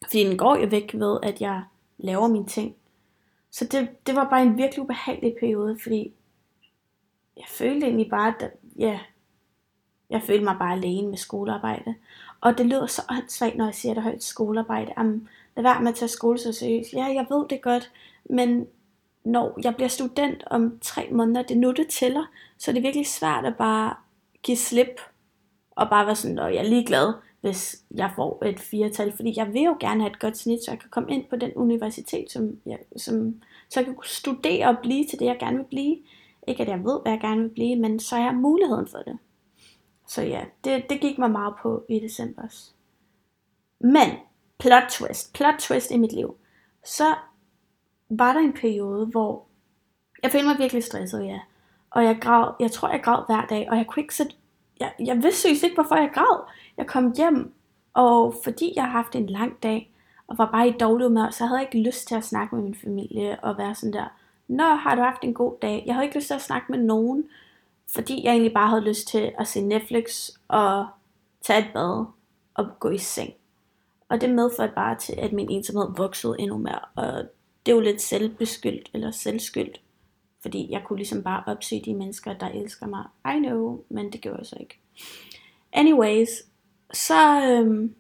Fordi 0.03 0.23
den 0.23 0.37
går 0.37 0.55
jo 0.55 0.67
væk 0.67 0.93
ved, 0.93 1.19
at 1.23 1.41
jeg 1.41 1.63
laver 1.97 2.27
mine 2.27 2.47
ting. 2.47 2.75
Så 3.51 3.65
det, 3.65 4.07
det 4.07 4.15
var 4.15 4.29
bare 4.29 4.41
en 4.41 4.57
virkelig 4.57 4.83
ubehagelig 4.83 5.35
periode, 5.39 5.77
fordi 5.83 6.13
jeg 7.37 7.45
følte 7.47 7.85
egentlig 7.85 8.09
bare, 8.09 8.33
at 8.39 8.51
ja, 8.79 8.99
jeg 10.09 10.21
følte 10.21 10.43
mig 10.43 10.55
bare 10.59 10.73
alene 10.73 11.07
med 11.07 11.17
skolearbejde. 11.17 11.95
Og 12.41 12.57
det 12.57 12.65
lyder 12.65 12.85
så 12.85 13.01
åndssvagt, 13.09 13.55
når 13.55 13.65
jeg 13.65 13.75
siger, 13.75 13.95
at 13.95 14.03
højt 14.03 14.15
et 14.15 14.23
skolearbejde. 14.23 14.93
Jamen, 14.97 15.29
lad 15.57 15.63
være 15.63 15.81
med 15.81 15.91
at 15.91 15.95
tage 15.95 16.09
skole 16.09 16.37
så 16.37 16.53
seriøst. 16.53 16.93
Ja, 16.93 17.05
jeg 17.05 17.25
ved 17.29 17.47
det 17.49 17.61
godt, 17.61 17.91
men 18.29 18.67
når 19.23 19.59
jeg 19.63 19.75
bliver 19.75 19.89
student 19.89 20.43
om 20.47 20.79
tre 20.81 21.07
måneder, 21.11 21.41
det 21.41 21.55
er 21.55 21.59
nu, 21.59 21.71
det 21.71 21.87
tæller. 21.87 22.25
Så 22.57 22.71
det 22.71 22.83
virkelig 22.83 23.07
svært 23.07 23.45
at 23.45 23.57
bare 23.57 23.95
give 24.43 24.57
slip, 24.57 25.01
og 25.71 25.89
bare 25.89 26.05
være 26.05 26.15
sådan, 26.15 26.39
at 26.39 26.53
jeg 26.53 26.65
er 26.65 26.69
ligeglad, 26.69 27.13
hvis 27.41 27.83
jeg 27.95 28.11
får 28.15 28.45
et 28.45 28.59
firetal, 28.59 29.11
fordi 29.15 29.33
jeg 29.37 29.53
vil 29.53 29.61
jo 29.61 29.77
gerne 29.79 30.01
have 30.01 30.11
et 30.11 30.19
godt 30.19 30.37
snit, 30.37 30.65
så 30.65 30.71
jeg 30.71 30.79
kan 30.79 30.89
komme 30.89 31.11
ind 31.11 31.25
på 31.29 31.35
den 31.35 31.53
universitet, 31.55 32.31
som 32.31 32.59
jeg, 32.65 32.79
som, 32.97 33.41
så 33.69 33.79
jeg 33.79 33.85
kan 33.85 33.95
studere 34.03 34.67
og 34.67 34.77
blive 34.81 35.05
til 35.05 35.19
det, 35.19 35.25
jeg 35.25 35.37
gerne 35.39 35.57
vil 35.57 35.65
blive. 35.65 35.97
Ikke 36.47 36.63
at 36.63 36.69
jeg 36.69 36.83
ved, 36.83 36.99
hvad 37.01 37.11
jeg 37.11 37.21
gerne 37.21 37.41
vil 37.41 37.49
blive, 37.49 37.75
men 37.75 37.99
så 37.99 38.15
har 38.15 38.23
jeg 38.23 38.35
muligheden 38.35 38.87
for 38.87 38.97
det. 38.97 39.17
Så 40.07 40.21
ja, 40.21 40.43
det, 40.63 40.89
det 40.89 41.01
gik 41.01 41.17
mig 41.17 41.31
meget 41.31 41.53
på 41.61 41.85
i 41.89 41.99
december. 41.99 42.43
Men, 43.79 44.09
plot 44.57 44.83
twist, 44.89 45.33
plot 45.33 45.55
twist 45.59 45.91
i 45.91 45.97
mit 45.97 46.11
liv. 46.11 46.35
Så 46.85 47.15
var 48.09 48.33
der 48.33 48.39
en 48.39 48.53
periode, 48.53 49.05
hvor 49.05 49.45
jeg 50.23 50.31
følte 50.31 50.47
mig 50.47 50.57
virkelig 50.57 50.83
stresset, 50.83 51.25
ja. 51.25 51.39
Og 51.89 52.03
jeg 52.03 52.17
græd, 52.21 52.53
jeg 52.59 52.71
tror 52.71 52.89
jeg 52.89 53.03
græd 53.03 53.23
hver 53.25 53.45
dag, 53.45 53.67
og 53.71 53.77
jeg 53.77 53.87
kunne 53.87 54.03
ikke 54.03 54.15
sætte, 54.15 54.33
jeg, 54.79 54.93
jeg 54.99 55.23
vidste 55.23 55.41
seriøst 55.41 55.63
ikke, 55.63 55.75
hvorfor 55.75 55.95
jeg 55.95 56.11
græd. 56.13 56.43
Jeg 56.77 56.87
kom 56.87 57.13
hjem, 57.17 57.53
og 57.93 58.35
fordi 58.43 58.73
jeg 58.75 58.83
har 58.83 58.91
haft 58.91 59.15
en 59.15 59.27
lang 59.27 59.63
dag, 59.63 59.93
og 60.27 60.37
var 60.37 60.51
bare 60.51 60.67
i 60.67 60.71
dårlig 60.71 61.07
humør, 61.07 61.29
så 61.29 61.45
havde 61.45 61.59
jeg 61.59 61.67
ikke 61.73 61.87
lyst 61.87 62.07
til 62.07 62.15
at 62.15 62.23
snakke 62.23 62.55
med 62.55 62.63
min 62.63 62.75
familie, 62.75 63.39
og 63.43 63.57
være 63.57 63.75
sådan 63.75 63.93
der, 63.93 64.07
Nå, 64.47 64.63
har 64.63 64.95
du 64.95 65.01
haft 65.01 65.23
en 65.23 65.33
god 65.33 65.57
dag? 65.61 65.83
Jeg 65.85 65.95
havde 65.95 66.05
ikke 66.05 66.17
lyst 66.17 66.27
til 66.27 66.33
at 66.33 66.41
snakke 66.41 66.71
med 66.71 66.79
nogen, 66.79 67.29
fordi 67.93 68.23
jeg 68.23 68.31
egentlig 68.31 68.53
bare 68.53 68.69
havde 68.69 68.81
lyst 68.81 69.07
til 69.07 69.33
at 69.39 69.47
se 69.47 69.61
Netflix, 69.61 70.29
og 70.47 70.87
tage 71.41 71.59
et 71.59 71.73
bad, 71.73 72.05
og 72.53 72.67
gå 72.79 72.89
i 72.89 72.97
seng. 72.97 73.33
Og 74.09 74.21
det 74.21 74.29
medførte 74.29 74.73
bare 74.75 74.97
til, 74.97 75.13
at 75.17 75.33
min 75.33 75.51
ensomhed 75.51 75.87
voksede 75.97 76.35
endnu 76.39 76.57
mere, 76.57 76.79
og 76.95 77.13
det 77.65 77.71
er 77.71 77.75
jo 77.75 77.81
lidt 77.81 78.01
selvbeskyldt, 78.01 78.89
eller 78.93 79.11
selvskyldt, 79.11 79.81
fordi 80.41 80.71
jeg 80.71 80.83
kunne 80.85 80.97
ligesom 80.97 81.23
bare 81.23 81.43
opsøge 81.47 81.81
de 81.85 81.93
mennesker, 81.93 82.33
der 82.33 82.47
elsker 82.47 82.87
mig. 82.87 83.03
I 83.35 83.39
know, 83.39 83.83
men 83.89 84.11
det 84.11 84.21
gjorde 84.21 84.37
jeg 84.37 84.45
så 84.45 84.55
ikke. 84.59 84.79
Anyways, 85.73 86.29
så, 86.93 87.41
øhm, 87.41 87.95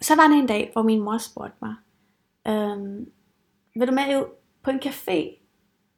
så 0.00 0.16
var 0.16 0.28
der 0.28 0.34
en 0.34 0.46
dag, 0.46 0.70
hvor 0.72 0.82
min 0.82 1.00
mor 1.00 1.18
spurgte 1.18 1.56
mig, 1.62 1.74
øhm, 2.48 3.10
vil 3.74 3.88
du 3.88 3.92
med 3.92 4.24
på 4.62 4.70
en 4.70 4.80
café? 4.84 5.36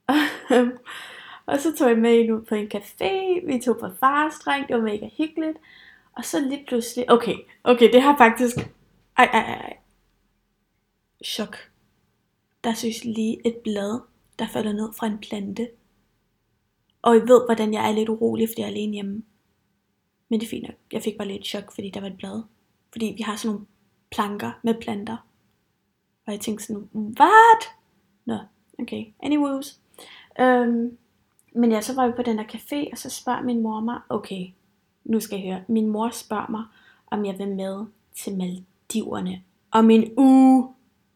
og 1.46 1.61
så 1.61 1.76
tog 1.76 1.88
jeg 1.88 1.99
med 1.99 2.14
ind 2.14 2.32
ud 2.32 2.42
på 2.42 2.54
en 2.54 2.70
café, 2.75 3.46
vi 3.46 3.61
tog 3.64 3.78
på 3.78 3.88
farstreng, 4.00 4.68
det 4.68 4.76
var 4.76 4.82
mega 4.82 5.08
hyggeligt. 5.18 5.58
Og 6.16 6.25
så 6.25 6.40
lige 6.40 6.64
pludselig, 6.68 7.11
okay, 7.11 7.34
okay, 7.64 7.92
det 7.92 8.02
har 8.02 8.16
faktisk, 8.18 8.56
ej, 9.16 9.25
ej, 9.33 9.54
ej, 9.54 9.76
chok. 11.25 11.57
Der 12.64 12.75
synes 12.75 13.04
lige 13.04 13.47
et 13.47 13.57
blad, 13.64 14.00
der 14.38 14.49
falder 14.49 14.73
ned 14.73 14.92
fra 14.92 15.07
en 15.07 15.19
plante. 15.19 15.69
Og 17.02 17.16
I 17.16 17.21
ved, 17.21 17.47
hvordan 17.47 17.73
jeg 17.73 17.88
er 17.88 17.92
lidt 17.92 18.09
urolig, 18.09 18.49
fordi 18.49 18.61
jeg 18.61 18.66
er 18.66 18.71
alene 18.71 18.92
hjemme. 18.92 19.23
Men 20.28 20.40
det 20.40 20.47
er 20.47 20.50
fint 20.50 20.66
nok. 20.69 20.76
Jeg 20.92 21.02
fik 21.02 21.16
bare 21.19 21.28
lidt 21.28 21.47
chok, 21.47 21.73
fordi 21.73 21.90
der 21.90 22.00
var 22.00 22.09
et 22.09 22.16
blad. 22.16 22.42
Fordi 22.92 23.14
vi 23.16 23.23
har 23.23 23.37
sådan 23.37 23.54
nogle 23.54 23.66
planker 24.11 24.61
med 24.62 24.75
planter. 24.81 25.16
Og 26.26 26.33
jeg 26.33 26.40
tænkte 26.40 26.64
sådan, 26.64 26.88
what? 26.95 27.71
Nå, 28.25 28.38
okay. 28.78 29.04
Anyways. 29.23 29.81
Øhm, 30.40 30.99
men 31.54 31.73
ja, 31.73 31.81
så 31.81 31.95
var 31.95 32.07
vi 32.07 32.12
på 32.16 32.23
den 32.23 32.38
der 32.38 32.45
café, 32.45 32.88
og 32.92 32.99
så 32.99 33.11
spørger 33.11 33.42
min 33.42 33.62
mor 33.62 33.81
mig, 33.81 34.00
okay, 34.09 34.47
nu 35.04 35.21
skal 35.21 35.40
jeg 35.40 35.52
høre. 35.52 35.64
Min 35.69 35.88
mor 35.88 36.11
spørger 36.11 36.50
mig, 36.50 36.64
om 37.07 37.25
jeg 37.25 37.38
vil 37.38 37.49
med 37.49 37.87
til 38.14 38.37
Maldiverne. 38.94 39.42
Og 39.70 39.84
min 39.84 40.12
uge, 40.16 40.68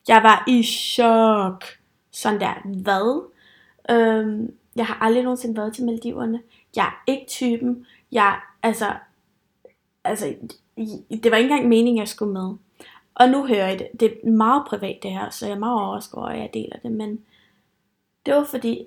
jeg 0.09 0.23
var 0.23 0.45
i 0.49 0.63
chok. 0.63 1.65
Sådan 2.11 2.41
der, 2.41 2.83
hvad? 2.83 3.31
Øhm, 3.91 4.55
jeg 4.77 4.87
har 4.87 4.99
aldrig 5.01 5.23
nogensinde 5.23 5.57
været 5.57 5.75
til 5.75 5.85
Maldiverne. 5.85 6.43
Jeg 6.77 6.87
er 6.87 7.03
ikke 7.07 7.27
typen. 7.29 7.87
Jeg, 8.13 8.41
altså, 8.63 8.93
altså, 10.05 10.35
det 11.11 11.31
var 11.31 11.37
ikke 11.37 11.51
engang 11.51 11.69
meningen, 11.69 11.99
jeg 11.99 12.09
skulle 12.09 12.33
med. 12.33 12.55
Og 13.15 13.29
nu 13.29 13.47
hører 13.47 13.69
jeg 13.69 13.79
det. 13.79 14.01
Det 14.01 14.13
er 14.13 14.31
meget 14.31 14.63
privat 14.67 14.99
det 15.03 15.11
her, 15.11 15.31
så 15.31 15.47
jeg 15.47 15.55
er 15.55 15.59
meget 15.59 15.81
overrasket 15.81 16.15
over, 16.15 16.29
at 16.29 16.39
jeg 16.39 16.51
deler 16.55 16.77
det. 16.83 16.93
Men 16.93 17.25
det 18.27 18.35
var 18.35 18.45
fordi, 18.45 18.87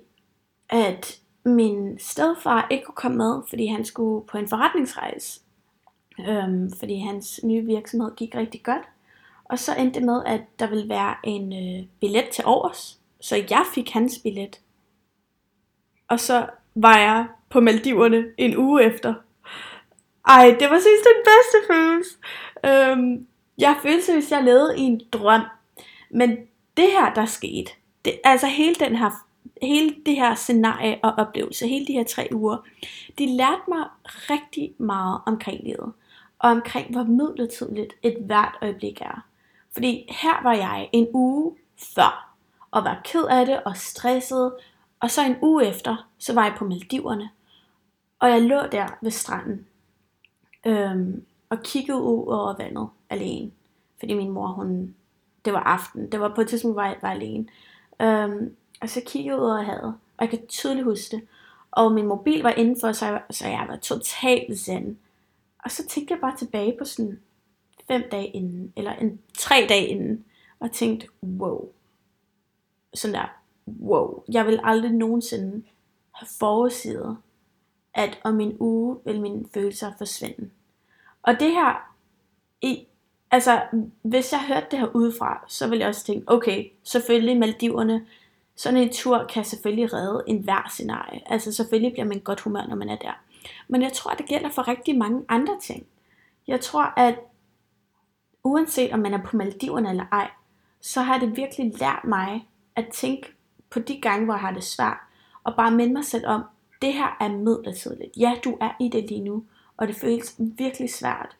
at 0.68 1.20
min 1.44 1.98
stedfar 1.98 2.66
ikke 2.70 2.84
kunne 2.84 2.94
komme 2.94 3.18
med, 3.18 3.42
fordi 3.48 3.66
han 3.66 3.84
skulle 3.84 4.26
på 4.26 4.38
en 4.38 4.48
forretningsrejse. 4.48 5.40
Øhm, 6.28 6.72
fordi 6.78 6.98
hans 6.98 7.40
nye 7.44 7.62
virksomhed 7.62 8.16
gik 8.16 8.34
rigtig 8.34 8.62
godt. 8.62 8.82
Og 9.44 9.58
så 9.58 9.74
endte 9.74 9.98
det 9.98 10.06
med, 10.06 10.22
at 10.26 10.40
der 10.58 10.66
ville 10.66 10.88
være 10.88 11.14
en 11.24 11.52
øh, 11.52 11.86
billet 12.00 12.28
til 12.28 12.44
overs. 12.46 13.00
Så 13.20 13.36
jeg 13.50 13.64
fik 13.74 13.90
hans 13.90 14.18
billet. 14.22 14.60
Og 16.08 16.20
så 16.20 16.46
var 16.74 16.98
jeg 16.98 17.26
på 17.48 17.60
Maldiverne 17.60 18.24
en 18.38 18.56
uge 18.56 18.84
efter. 18.84 19.14
Ej, 20.28 20.56
det 20.60 20.70
var 20.70 20.78
sidst 20.78 21.04
den 21.04 21.22
bedste 21.24 21.72
følelse. 21.72 22.16
Øhm, 22.66 23.26
jeg 23.58 23.76
følte, 23.82 24.12
hvis 24.12 24.30
jeg 24.30 24.44
levede 24.44 24.78
i 24.78 24.80
en 24.80 25.00
drøm. 25.12 25.42
Men 26.10 26.30
det 26.76 26.86
her, 26.86 27.14
der 27.14 27.26
skete, 27.26 27.72
det, 28.04 28.20
altså 28.24 28.46
hele 28.46 28.74
den 28.74 28.96
her 28.96 29.10
hele 29.62 29.94
det 30.06 30.16
her 30.16 30.34
scenarie 30.34 30.98
og 31.02 31.12
oplevelse, 31.12 31.68
hele 31.68 31.86
de 31.86 31.92
her 31.92 32.04
tre 32.04 32.28
uger, 32.32 32.56
de 33.18 33.36
lærte 33.36 33.62
mig 33.68 33.84
rigtig 34.04 34.74
meget 34.78 35.20
omkring 35.26 35.64
livet. 35.64 35.92
Og 36.40 36.50
omkring, 36.50 36.90
hvor 36.90 37.02
midlertidigt 37.02 37.92
et 38.02 38.16
hvert 38.20 38.58
øjeblik 38.62 39.00
er. 39.00 39.26
Fordi 39.72 40.06
her 40.22 40.42
var 40.42 40.52
jeg 40.52 40.88
en 40.92 41.08
uge 41.12 41.56
før, 41.94 42.34
og 42.70 42.84
var 42.84 43.00
ked 43.04 43.24
af 43.24 43.46
det 43.46 43.62
og 43.62 43.76
stresset. 43.76 44.52
Og 45.00 45.10
så 45.10 45.24
en 45.24 45.36
uge 45.42 45.66
efter, 45.66 46.08
så 46.18 46.34
var 46.34 46.44
jeg 46.44 46.54
på 46.58 46.64
Maldiverne. 46.64 47.30
Og 48.18 48.30
jeg 48.30 48.42
lå 48.42 48.60
der 48.72 48.86
ved 49.00 49.10
stranden, 49.10 49.66
øhm, 50.66 51.24
og 51.50 51.62
kiggede 51.62 52.00
ud 52.00 52.26
over 52.26 52.56
vandet 52.56 52.88
alene. 53.10 53.50
Fordi 53.98 54.14
min 54.14 54.30
mor, 54.30 54.46
hun, 54.46 54.94
det 55.44 55.52
var 55.52 55.60
aften, 55.60 56.12
det 56.12 56.20
var 56.20 56.32
på 56.34 56.40
et 56.40 56.48
tidspunkt, 56.48 56.74
hvor 56.74 56.82
jeg 56.82 56.96
var 57.02 57.10
alene. 57.10 57.46
Øhm, 58.00 58.54
og 58.80 58.88
så 58.88 59.00
kiggede 59.06 59.34
jeg 59.34 59.42
ud 59.42 59.50
over 59.50 59.62
havet, 59.62 59.94
og 60.16 60.20
jeg 60.20 60.30
kan 60.30 60.46
tydeligt 60.46 60.84
huske 60.84 61.16
det. 61.16 61.26
Og 61.70 61.92
min 61.92 62.06
mobil 62.06 62.42
var 62.42 62.50
indenfor, 62.50 62.92
så 62.92 63.06
jeg, 63.06 63.22
så 63.30 63.48
jeg 63.48 63.64
var 63.68 63.76
totalt 63.76 64.58
zen. 64.58 64.98
Og 65.64 65.70
så 65.70 65.86
tænkte 65.86 66.14
jeg 66.14 66.20
bare 66.20 66.36
tilbage 66.36 66.76
på 66.78 66.84
sådan 66.84 67.20
fem 67.88 68.02
dage 68.10 68.26
inden, 68.26 68.72
eller 68.76 68.92
en 68.92 69.20
tre 69.38 69.66
dage 69.68 69.86
inden, 69.86 70.24
og 70.60 70.72
tænkte, 70.72 71.06
wow. 71.22 71.68
Sådan 72.94 73.14
der, 73.14 73.26
wow. 73.82 74.22
Jeg 74.28 74.46
vil 74.46 74.60
aldrig 74.62 74.92
nogensinde 74.92 75.62
have 76.14 76.28
forudsiget, 76.38 77.16
at 77.94 78.20
om 78.24 78.40
en 78.40 78.56
uge 78.60 78.98
vil 79.04 79.20
mine 79.20 79.44
følelser 79.54 79.92
forsvinde. 79.98 80.50
Og 81.22 81.40
det 81.40 81.50
her, 81.50 81.94
i, 82.62 82.86
altså, 83.30 83.60
hvis 84.02 84.32
jeg 84.32 84.46
hørte 84.48 84.66
det 84.70 84.78
her 84.78 84.96
udefra, 84.96 85.44
så 85.48 85.68
ville 85.68 85.80
jeg 85.80 85.88
også 85.88 86.04
tænke, 86.04 86.32
okay, 86.32 86.70
selvfølgelig 86.82 87.38
Maldiverne, 87.38 88.06
sådan 88.56 88.80
en 88.80 88.92
tur 88.92 89.24
kan 89.24 89.44
selvfølgelig 89.44 89.92
redde 89.92 90.24
en 90.26 90.42
hver 90.42 90.68
scenarie. 90.70 91.32
Altså 91.32 91.52
selvfølgelig 91.52 91.92
bliver 91.92 92.06
man 92.06 92.20
godt 92.20 92.40
humør, 92.40 92.66
når 92.66 92.76
man 92.76 92.88
er 92.88 92.96
der. 92.96 93.12
Men 93.68 93.82
jeg 93.82 93.92
tror, 93.92 94.10
det 94.10 94.26
gælder 94.26 94.50
for 94.50 94.68
rigtig 94.68 94.98
mange 94.98 95.24
andre 95.28 95.58
ting. 95.60 95.86
Jeg 96.46 96.60
tror, 96.60 96.92
at 96.96 97.18
uanset 98.44 98.92
om 98.92 98.98
man 98.98 99.14
er 99.14 99.22
på 99.22 99.36
Maldiverne 99.36 99.90
eller 99.90 100.06
ej, 100.12 100.30
så 100.80 101.00
har 101.00 101.18
det 101.18 101.36
virkelig 101.36 101.72
lært 101.78 102.04
mig 102.04 102.48
at 102.76 102.88
tænke 102.92 103.32
på 103.70 103.78
de 103.78 104.00
gange, 104.00 104.24
hvor 104.24 104.34
jeg 104.34 104.40
har 104.40 104.52
det 104.52 104.64
svært, 104.64 104.98
og 105.44 105.56
bare 105.56 105.70
minde 105.70 105.92
mig 105.92 106.04
selv 106.04 106.26
om, 106.26 106.42
det 106.82 106.92
her 106.92 107.16
er 107.20 107.28
midlertidigt. 107.28 108.16
Ja, 108.16 108.34
du 108.44 108.58
er 108.60 108.70
i 108.80 108.88
det 108.88 109.08
lige 109.08 109.20
nu, 109.20 109.44
og 109.76 109.88
det 109.88 109.96
føles 109.96 110.34
virkelig 110.38 110.90
svært. 110.90 111.36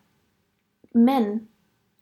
Men 0.92 1.48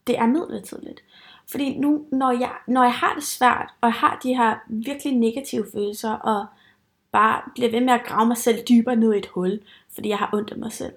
det 0.07 0.17
er 0.17 0.25
midlertidigt. 0.25 1.03
Fordi 1.51 1.77
nu, 1.77 2.05
når 2.11 2.31
jeg, 2.31 2.51
når 2.67 2.83
jeg 2.83 2.93
har 2.93 3.13
det 3.13 3.23
svært, 3.23 3.73
og 3.81 3.87
jeg 3.87 3.93
har 3.93 4.19
de 4.23 4.35
her 4.35 4.57
virkelig 4.67 5.15
negative 5.15 5.65
følelser, 5.73 6.11
og 6.11 6.45
bare 7.11 7.41
bliver 7.55 7.71
ved 7.71 7.81
med 7.81 7.93
at 7.93 8.05
grave 8.05 8.27
mig 8.27 8.37
selv 8.37 8.63
dybere 8.69 8.95
ned 8.95 9.13
i 9.13 9.17
et 9.17 9.25
hul, 9.27 9.59
fordi 9.99 10.09
jeg 10.09 10.17
har 10.17 10.29
ondt 10.33 10.51
af 10.51 10.57
mig 10.57 10.71
selv, 10.71 10.93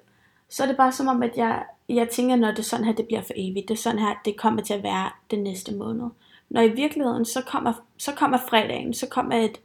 så 0.48 0.62
er 0.62 0.66
det 0.66 0.76
bare 0.76 0.92
som 0.92 1.08
om, 1.08 1.22
at 1.22 1.36
jeg, 1.36 1.64
jeg 1.88 2.08
tænker, 2.08 2.36
når 2.36 2.50
det 2.50 2.58
er 2.58 2.62
sådan 2.62 2.84
her, 2.84 2.92
det 2.92 3.06
bliver 3.06 3.22
for 3.22 3.32
evigt. 3.36 3.68
Det 3.68 3.74
er 3.74 3.78
sådan 3.78 3.98
her, 3.98 4.14
det 4.24 4.36
kommer 4.36 4.62
til 4.62 4.74
at 4.74 4.82
være 4.82 5.10
den 5.30 5.42
næste 5.42 5.74
måned. 5.74 6.08
Når 6.48 6.60
i 6.60 6.68
virkeligheden, 6.68 7.24
så 7.24 7.42
kommer, 7.46 7.72
så 7.98 8.14
kommer 8.14 8.38
fredagen, 8.38 8.94
så 8.94 9.08
kommer 9.08 9.36
et 9.36 9.60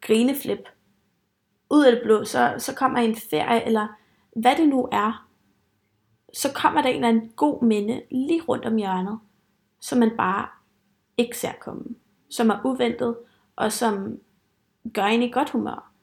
grineflip. 0.00 0.68
Ud 1.70 1.84
af 1.84 1.92
det 1.92 2.00
blå, 2.04 2.24
så, 2.24 2.54
så 2.58 2.74
kommer 2.74 2.98
en 2.98 3.16
ferie, 3.16 3.66
eller 3.66 3.86
hvad 4.36 4.56
det 4.56 4.68
nu 4.68 4.88
er. 4.92 5.26
Så 6.32 6.52
kommer 6.54 6.82
der 6.82 6.88
en 6.88 6.94
eller 6.94 7.08
anden 7.08 7.28
god 7.36 7.62
minde 7.62 8.02
lige 8.10 8.42
rundt 8.42 8.64
om 8.64 8.76
hjørnet 8.76 9.18
som 9.84 9.98
man 9.98 10.16
bare 10.16 10.46
ikke 11.16 11.38
ser 11.38 11.52
komme. 11.60 11.84
Som 12.30 12.50
er 12.50 12.58
uventet, 12.64 13.16
og 13.56 13.72
som 13.72 14.18
gør 14.94 15.04
en 15.04 15.22
i 15.22 15.30
godt 15.30 15.50
humør. 15.50 15.93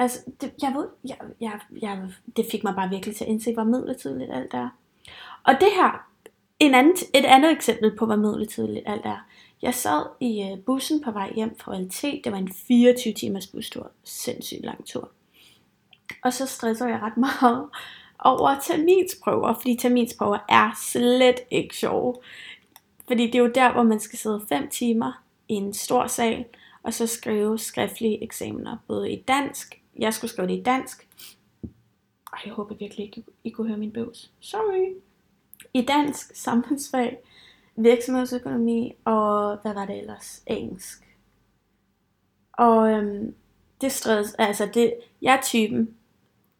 Altså, 0.00 0.18
det, 0.40 0.52
jeg 0.62 0.74
ved, 0.76 0.88
jeg, 1.08 1.16
jeg, 1.40 1.60
jeg, 1.82 1.98
det 2.36 2.46
fik 2.50 2.64
mig 2.64 2.74
bare 2.74 2.88
virkelig 2.88 3.16
til 3.16 3.24
at 3.24 3.30
indse, 3.30 3.52
hvor 3.52 3.64
midlertidigt 3.64 4.32
alt 4.32 4.54
er. 4.54 4.68
Og 5.44 5.54
det 5.60 5.68
her, 5.74 6.06
en 6.58 6.74
anden, 6.74 6.96
et 7.14 7.24
andet 7.24 7.52
eksempel 7.52 7.96
på, 7.96 8.06
hvor 8.06 8.16
midlertidigt 8.16 8.82
alt 8.86 9.06
er. 9.06 9.26
Jeg 9.62 9.74
sad 9.74 10.02
i 10.20 10.42
øh, 10.42 10.58
bussen 10.64 11.02
på 11.02 11.10
vej 11.10 11.32
hjem 11.34 11.58
fra 11.58 11.78
LT. 11.78 12.02
Det 12.24 12.32
var 12.32 12.38
en 12.38 12.52
24 12.68 13.14
timers 13.14 13.46
bustur. 13.46 13.90
Sindssygt 14.04 14.64
lang 14.64 14.86
tur. 14.86 15.10
Og 16.24 16.32
så 16.32 16.46
stresser 16.46 16.88
jeg 16.88 17.00
ret 17.02 17.16
meget 17.16 17.68
over 18.18 18.60
terminsprøver, 18.62 19.54
fordi 19.54 19.76
terminsprøver 19.76 20.38
er 20.48 20.70
slet 20.82 21.40
ikke 21.50 21.76
sjove. 21.76 22.14
Fordi 23.06 23.26
det 23.26 23.34
er 23.34 23.42
jo 23.42 23.52
der, 23.54 23.72
hvor 23.72 23.82
man 23.82 24.00
skal 24.00 24.18
sidde 24.18 24.46
5 24.48 24.68
timer 24.68 25.22
i 25.48 25.54
en 25.54 25.74
stor 25.74 26.06
sal, 26.06 26.44
og 26.82 26.94
så 26.94 27.06
skrive 27.06 27.58
skriftlige 27.58 28.24
eksamener, 28.24 28.76
både 28.88 29.12
i 29.12 29.22
dansk, 29.22 29.79
jeg 29.98 30.14
skulle 30.14 30.30
skrive 30.30 30.48
det 30.48 30.58
i 30.58 30.62
dansk, 30.62 31.08
Og 32.32 32.38
jeg 32.44 32.52
håber 32.52 32.74
virkelig 32.74 33.06
ikke, 33.06 33.24
I 33.44 33.50
kunne 33.50 33.68
høre 33.68 33.78
min 33.78 33.92
bøvs. 33.92 34.32
Sorry. 34.40 34.94
I 35.74 35.82
dansk, 35.82 36.36
samfundsfag, 36.46 37.18
virksomhedsøkonomi 37.76 38.94
og 39.04 39.56
hvad 39.62 39.74
var 39.74 39.86
det 39.86 39.98
ellers? 39.98 40.42
Engelsk. 40.46 41.16
Og 42.52 42.90
øhm, 42.90 43.34
det 43.80 43.92
stress, 43.92 44.34
altså 44.34 44.68
det, 44.74 44.94
jeg 45.22 45.34
er 45.34 45.42
typen, 45.42 45.94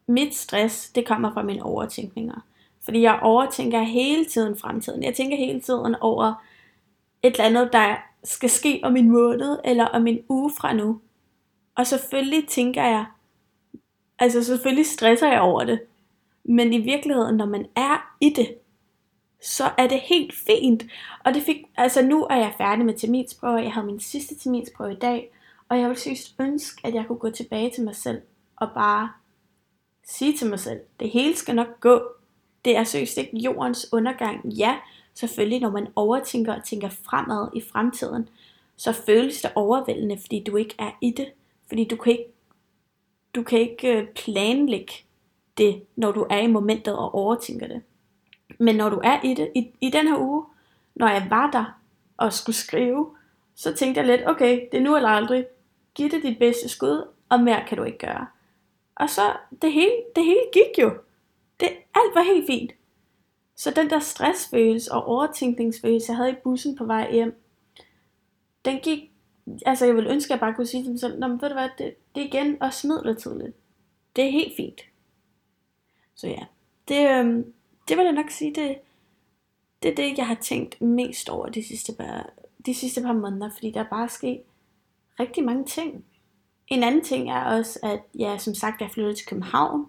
mit 0.07 0.35
stress, 0.35 0.89
det 0.89 1.07
kommer 1.07 1.33
fra 1.33 1.43
mine 1.43 1.63
overtænkninger. 1.63 2.45
Fordi 2.81 3.01
jeg 3.01 3.19
overtænker 3.21 3.81
hele 3.81 4.25
tiden 4.25 4.57
fremtiden. 4.57 5.03
Jeg 5.03 5.13
tænker 5.15 5.37
hele 5.37 5.61
tiden 5.61 5.95
over 6.01 6.43
et 7.23 7.31
eller 7.31 7.45
andet, 7.45 7.73
der 7.73 7.95
skal 8.23 8.49
ske 8.49 8.79
om 8.83 8.95
en 8.95 9.09
måned, 9.09 9.59
eller 9.65 9.85
om 9.85 10.07
en 10.07 10.19
uge 10.29 10.51
fra 10.57 10.73
nu. 10.73 11.01
Og 11.75 11.87
selvfølgelig 11.87 12.47
tænker 12.47 12.83
jeg, 12.83 13.05
altså 14.21 14.43
selvfølgelig 14.43 14.85
stresser 14.85 15.31
jeg 15.31 15.41
over 15.41 15.63
det. 15.63 15.79
Men 16.43 16.73
i 16.73 16.77
virkeligheden, 16.77 17.37
når 17.37 17.45
man 17.45 17.65
er 17.75 18.15
i 18.21 18.29
det, 18.29 18.55
så 19.41 19.71
er 19.77 19.87
det 19.87 19.99
helt 19.99 20.33
fint. 20.33 20.83
Og 21.25 21.33
det 21.33 21.43
fik, 21.43 21.57
altså 21.77 22.01
nu 22.01 22.23
er 22.23 22.35
jeg 22.35 22.53
færdig 22.57 22.85
med 22.85 22.93
terminsprøver. 22.93 23.59
Jeg 23.59 23.73
havde 23.73 23.87
min 23.87 23.99
sidste 23.99 24.35
terminsprøve 24.35 24.91
i 24.91 24.99
dag. 24.99 25.31
Og 25.69 25.79
jeg 25.79 25.87
ville 25.87 25.99
synes 25.99 26.35
ønske, 26.39 26.87
at 26.87 26.93
jeg 26.93 27.05
kunne 27.07 27.19
gå 27.19 27.29
tilbage 27.29 27.71
til 27.71 27.83
mig 27.83 27.95
selv 27.95 28.21
og 28.55 28.69
bare 28.75 29.11
sige 30.03 30.37
til 30.37 30.49
mig 30.49 30.59
selv, 30.59 30.79
det 30.99 31.09
hele 31.09 31.35
skal 31.35 31.55
nok 31.55 31.79
gå. 31.79 32.01
Det 32.65 32.77
er 32.77 32.83
seriøst 32.83 33.17
ikke 33.17 33.37
jordens 33.37 33.93
undergang. 33.93 34.45
Ja, 34.45 34.77
selvfølgelig 35.13 35.59
når 35.59 35.69
man 35.69 35.87
overtænker 35.95 36.53
og 36.53 36.63
tænker 36.63 36.89
fremad 36.89 37.47
i 37.55 37.61
fremtiden, 37.71 38.29
så 38.77 38.93
føles 38.93 39.41
det 39.41 39.51
overvældende, 39.55 40.17
fordi 40.21 40.43
du 40.43 40.55
ikke 40.55 40.75
er 40.79 40.91
i 41.01 41.11
det. 41.17 41.27
Fordi 41.67 41.83
du 41.83 41.95
kan 41.95 42.11
ikke, 42.11 42.30
du 43.35 43.43
kan 43.43 43.59
ikke 43.59 43.97
øh, 43.97 44.07
planlægge 44.07 44.93
det, 45.57 45.83
når 45.95 46.11
du 46.11 46.27
er 46.29 46.39
i 46.39 46.47
momentet 46.47 46.97
og 46.97 47.15
overtænker 47.15 47.67
det. 47.67 47.81
Men 48.59 48.75
når 48.75 48.89
du 48.89 49.01
er 49.03 49.21
i 49.23 49.33
det, 49.33 49.51
i, 49.55 49.71
i 49.81 49.89
den 49.89 50.07
her 50.07 50.17
uge, 50.17 50.45
når 50.95 51.07
jeg 51.07 51.27
var 51.29 51.51
der 51.51 51.79
og 52.17 52.33
skulle 52.33 52.55
skrive, 52.55 53.15
så 53.55 53.73
tænkte 53.73 54.01
jeg 54.01 54.07
lidt, 54.07 54.29
okay, 54.29 54.67
det 54.71 54.77
er 54.77 54.83
nu 54.83 54.95
eller 54.95 55.09
aldrig. 55.09 55.45
Giv 55.95 56.09
det 56.09 56.23
dit 56.23 56.39
bedste 56.39 56.69
skud, 56.69 57.07
og 57.29 57.39
mere 57.39 57.63
kan 57.67 57.77
du 57.77 57.83
ikke 57.83 57.97
gøre. 57.97 58.27
Og 58.95 59.09
så, 59.09 59.21
det 59.61 59.71
hele, 59.71 59.91
det 60.15 60.25
hele 60.25 60.41
gik 60.53 60.83
jo. 60.83 60.89
Det, 61.59 61.67
alt 61.67 62.15
var 62.15 62.23
helt 62.23 62.45
fint. 62.45 62.71
Så 63.55 63.71
den 63.71 63.89
der 63.89 63.99
stressfølelse 63.99 64.91
og 64.91 65.05
overtænkningsfølelse, 65.05 66.11
jeg 66.11 66.17
havde 66.17 66.31
i 66.31 66.41
bussen 66.43 66.75
på 66.75 66.85
vej 66.85 67.11
hjem, 67.11 67.43
den 68.65 68.79
gik, 68.79 69.10
altså 69.65 69.85
jeg 69.85 69.95
ville 69.95 70.09
ønske, 70.09 70.27
at 70.27 70.31
jeg 70.31 70.39
bare 70.39 70.53
kunne 70.53 70.67
sige 70.67 70.83
til 70.83 70.91
mig 70.91 70.99
selv, 70.99 71.19
men 71.19 71.41
ved 71.41 71.49
du 71.49 71.55
hvad, 71.55 71.69
det, 71.77 71.95
det 72.15 72.21
er 72.21 72.27
igen 72.27 72.61
også 72.61 72.87
midlertidigt. 72.87 73.55
Det 74.15 74.25
er 74.25 74.31
helt 74.31 74.55
fint. 74.57 74.81
Så 76.15 76.27
ja, 76.27 76.45
det, 76.87 77.09
øh, 77.09 77.45
det 77.87 77.97
vil 77.97 78.03
jeg 78.03 78.13
nok 78.13 78.29
sige, 78.29 78.55
det, 78.55 78.77
det 79.83 79.91
er 79.91 79.95
det, 79.95 80.17
jeg 80.17 80.27
har 80.27 80.37
tænkt 80.41 80.81
mest 80.81 81.29
over 81.29 81.45
de 81.45 81.63
sidste 81.63 81.93
par, 81.93 82.29
de 82.65 82.73
sidste 82.73 83.01
par 83.01 83.13
måneder, 83.13 83.49
fordi 83.53 83.71
der 83.71 83.79
er 83.79 83.89
bare 83.89 84.09
sket 84.09 84.41
rigtig 85.19 85.43
mange 85.43 85.65
ting. 85.65 86.05
En 86.67 86.83
anden 86.83 87.03
ting 87.03 87.31
er 87.31 87.43
også, 87.43 87.79
at 87.83 88.01
jeg 88.15 88.41
som 88.41 88.55
sagt 88.55 88.81
er 88.81 88.89
flyttet 88.89 89.17
til 89.17 89.27
København, 89.27 89.85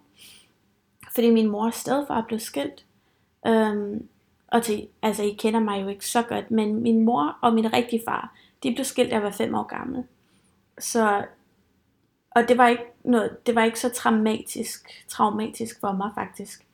fordi 1.14 1.30
min 1.30 1.48
mor 1.48 1.66
og 1.66 1.74
stedfar 1.74 2.20
er 2.20 2.26
blevet 2.26 2.42
skilt. 2.42 2.86
Øhm, 3.46 4.08
og 4.46 4.62
til, 4.62 4.88
altså 5.02 5.22
I 5.22 5.30
kender 5.38 5.60
mig 5.60 5.82
jo 5.82 5.88
ikke 5.88 6.06
så 6.06 6.22
godt, 6.22 6.50
men 6.50 6.82
min 6.82 7.04
mor 7.04 7.38
og 7.40 7.54
min 7.54 7.72
rigtige 7.72 8.02
far, 8.08 8.36
de 8.62 8.74
blev 8.74 8.84
skilt, 8.84 9.10
da 9.10 9.14
jeg 9.14 9.22
var 9.22 9.30
fem 9.30 9.54
år 9.54 9.62
gammel. 9.62 10.04
Så, 10.78 11.24
og 12.30 12.48
det 12.48 12.58
var 12.58 12.68
ikke 12.68 12.84
noget, 13.04 13.46
det 13.46 13.54
var 13.54 13.64
ikke 13.64 13.80
så 13.80 13.88
traumatisk, 13.88 15.04
traumatisk 15.08 15.80
for 15.80 15.92
mig 15.92 16.10
faktisk. 16.14 16.66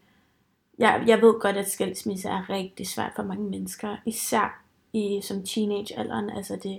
Jeg, 0.79 1.05
jeg 1.07 1.23
ved 1.23 1.41
godt, 1.41 1.57
at 1.57 1.71
skilsmisse 1.71 2.29
er 2.29 2.51
rigtig 2.51 2.87
svært 2.87 3.13
for 3.17 3.23
mange 3.23 3.51
mennesker, 3.51 3.97
især 4.07 4.63
i 4.93 5.21
som 5.23 5.43
teenagealderen. 5.47 6.31
Altså 6.31 6.57
det, 6.63 6.79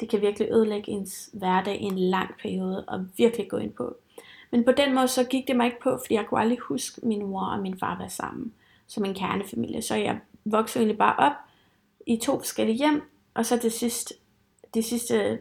det 0.00 0.08
kan 0.08 0.20
virkelig 0.20 0.48
ødelægge 0.50 0.92
ens 0.92 1.30
hverdag 1.32 1.80
i 1.80 1.84
en 1.84 1.98
lang 1.98 2.30
periode 2.42 2.84
og 2.88 3.06
virkelig 3.16 3.48
gå 3.48 3.56
ind 3.56 3.72
på. 3.72 3.96
Men 4.50 4.64
på 4.64 4.72
den 4.72 4.94
måde 4.94 5.08
så 5.08 5.24
gik 5.24 5.48
det 5.48 5.56
mig 5.56 5.66
ikke 5.66 5.80
på, 5.82 5.98
fordi 6.02 6.14
jeg 6.14 6.26
kunne 6.26 6.40
aldrig 6.40 6.58
huske, 6.58 6.98
at 7.02 7.04
min 7.04 7.26
mor 7.26 7.44
og 7.44 7.58
min 7.58 7.78
far 7.78 7.98
var 7.98 8.08
sammen 8.08 8.52
som 8.86 9.04
en 9.04 9.14
kernefamilie. 9.14 9.82
Så 9.82 9.94
jeg 9.94 10.20
voksede 10.44 10.82
egentlig 10.82 10.98
bare 10.98 11.16
op 11.16 11.32
i 12.06 12.16
to 12.16 12.38
forskellige 12.38 12.78
hjem, 12.78 13.02
og 13.34 13.46
så 13.46 13.56
det 13.56 13.72
sidste, 13.72 14.14
de 14.74 14.82
sidste 14.82 15.38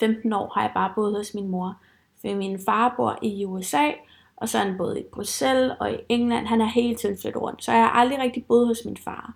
15 0.00 0.32
år 0.32 0.52
har 0.54 0.62
jeg 0.62 0.70
bare 0.74 0.92
boet 0.94 1.16
hos 1.16 1.34
min 1.34 1.48
mor. 1.48 1.76
For 2.20 2.36
min 2.36 2.60
far 2.64 2.94
bor 2.96 3.18
i 3.22 3.44
USA, 3.44 3.90
og 4.36 4.48
så 4.48 4.58
er 4.58 4.62
han 4.62 4.76
både 4.78 5.00
i 5.00 5.04
Bruxelles 5.12 5.72
og 5.80 5.92
i 5.92 5.96
England. 6.08 6.46
Han 6.46 6.60
er 6.60 6.66
hele 6.66 6.94
tiden 6.94 7.18
flyttet 7.18 7.42
rundt, 7.42 7.64
så 7.64 7.72
jeg 7.72 7.80
har 7.80 7.90
aldrig 7.90 8.18
rigtig 8.18 8.46
boet 8.46 8.66
hos 8.66 8.84
min 8.84 8.96
far. 8.96 9.34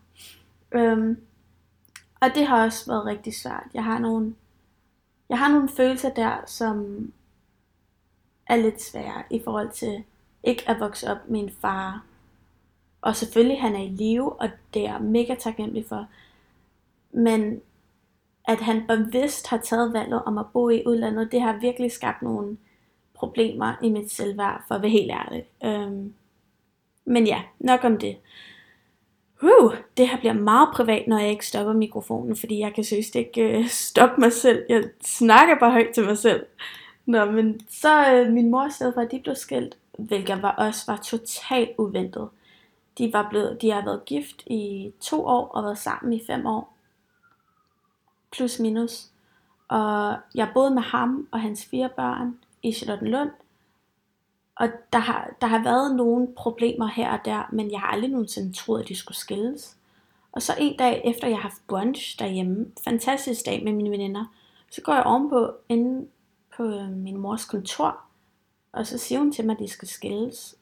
Øhm, 0.73 1.21
og 2.21 2.29
det 2.35 2.47
har 2.47 2.65
også 2.65 2.87
været 2.91 3.07
rigtig 3.07 3.35
svært. 3.35 3.67
Jeg 3.75 3.85
har 3.85 3.99
nogle, 3.99 4.35
jeg 5.29 5.39
har 5.39 5.53
nogle 5.53 5.69
følelser 5.69 6.15
der, 6.15 6.37
som 6.47 7.09
er 8.47 8.57
lidt 8.57 8.83
svære 8.83 9.23
i 9.31 9.41
forhold 9.45 9.71
til 9.71 10.05
ikke 10.43 10.69
at 10.71 10.81
vokse 10.81 11.11
op 11.11 11.29
med 11.29 11.41
en 11.41 11.51
far. 11.61 12.05
Og 13.01 13.17
selvfølgelig 13.17 13.61
han 13.61 13.75
er 13.75 13.83
i 13.83 13.89
live, 13.89 14.33
og 14.33 14.51
det 14.75 14.87
er 14.87 14.93
jeg 14.93 15.03
mega 15.03 15.35
taknemmelig 15.35 15.87
for. 15.89 16.07
Men 17.13 17.61
at 18.49 18.61
han 18.61 18.87
bevidst 18.87 19.47
har 19.47 19.59
taget 19.59 19.93
valget 19.93 20.23
om 20.27 20.39
at 20.39 20.47
bo 20.53 20.69
i 20.69 20.83
udlandet, 20.87 21.33
det 21.33 21.41
har 21.41 21.59
virkelig 21.61 21.93
skabt 21.93 22.23
nogle 22.23 22.57
problemer 23.15 23.75
i 23.83 23.89
mit 23.89 24.13
selvværd, 24.13 24.63
for 24.69 24.75
at 24.75 24.83
være 24.83 24.91
helt 24.91 25.11
ærlig. 25.11 25.45
Øhm, 25.65 26.15
men 27.05 27.27
ja, 27.27 27.43
nok 27.59 27.85
om 27.85 27.99
det. 27.99 28.17
Uh, 29.43 29.75
det 29.97 30.09
her 30.09 30.19
bliver 30.19 30.33
meget 30.33 30.69
privat, 30.75 31.09
når 31.09 31.19
jeg 31.19 31.31
ikke 31.31 31.47
stopper 31.47 31.73
mikrofonen, 31.73 32.37
fordi 32.37 32.59
jeg 32.59 32.75
kan 32.75 32.85
synes 32.85 33.15
ikke 33.15 33.59
øh, 33.59 33.69
stoppe 33.69 34.21
mig 34.21 34.33
selv. 34.33 34.65
Jeg 34.69 34.85
snakker 35.01 35.59
bare 35.59 35.71
højt 35.71 35.95
til 35.95 36.05
mig 36.05 36.19
selv. 36.19 36.47
Nå, 37.07 37.25
men 37.25 37.61
så 37.69 38.13
øh, 38.13 38.33
min 38.33 38.51
mor 38.51 38.63
og 38.63 38.73
stedfar, 38.73 39.05
de 39.05 39.21
blev 39.21 39.35
skilt, 39.35 39.77
hvilket 39.99 40.43
var 40.43 40.51
også 40.51 40.81
var 40.87 40.97
totalt 40.97 41.71
uventet. 41.79 42.29
De, 42.99 43.13
var 43.13 43.27
blevet, 43.31 43.63
de 43.63 43.71
har 43.71 43.85
været 43.85 44.05
gift 44.05 44.43
i 44.47 44.93
to 45.01 45.27
år 45.27 45.47
og 45.47 45.65
været 45.65 45.79
sammen 45.79 46.13
i 46.13 46.23
fem 46.27 46.47
år. 46.47 46.78
Plus 48.31 48.59
minus. 48.59 49.11
Og 49.69 50.17
jeg 50.35 50.51
boede 50.55 50.71
med 50.71 50.83
ham 50.83 51.29
og 51.33 51.41
hans 51.41 51.65
fire 51.65 51.89
børn 51.97 52.39
i 52.63 52.73
Charlottenlund. 52.73 53.31
Og 54.57 54.69
der 54.93 54.99
har, 54.99 55.31
der 55.41 55.47
har 55.47 55.63
været 55.63 55.97
nogle 55.97 56.29
problemer 56.37 56.87
her 56.87 57.19
og 57.19 57.25
der, 57.25 57.49
men 57.53 57.71
jeg 57.71 57.81
har 57.81 57.87
aldrig 57.87 58.11
nogensinde 58.11 58.53
troet, 58.53 58.83
at 58.83 58.89
de 58.89 58.97
skulle 58.97 59.19
skilles. 59.19 59.77
Og 60.33 60.43
så 60.43 60.55
en 60.59 60.77
dag 60.77 61.03
efter 61.05 61.29
jeg 61.29 61.37
har 61.37 61.43
haft 61.43 61.67
brunch 61.67 62.19
derhjemme, 62.19 62.67
fantastisk 62.85 63.47
dag 63.47 63.65
med 63.65 63.73
mine 63.73 63.91
veninder, 63.91 64.25
så 64.71 64.81
går 64.83 64.95
jeg 64.95 65.03
ovenpå 65.03 65.51
inde 65.69 66.07
på 66.57 66.65
øh, 66.65 66.91
min 66.91 67.17
mors 67.17 67.45
kontor, 67.45 68.01
og 68.73 68.87
så 68.87 68.99
siger 68.99 69.19
hun 69.19 69.33
til 69.33 69.47
mig, 69.47 69.53
at 69.53 69.59
de 69.59 69.69
skal 69.69 69.89
skilles. 69.89 70.57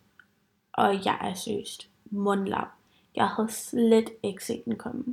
Og 0.73 1.05
jeg 1.05 1.19
er 1.21 1.35
søst 1.35 1.89
mundlam. 2.05 2.67
Jeg 3.17 3.29
havde 3.29 3.53
slet 3.53 4.11
ikke 4.23 4.45
set 4.45 4.65
den 4.65 4.77
komme. 4.77 5.05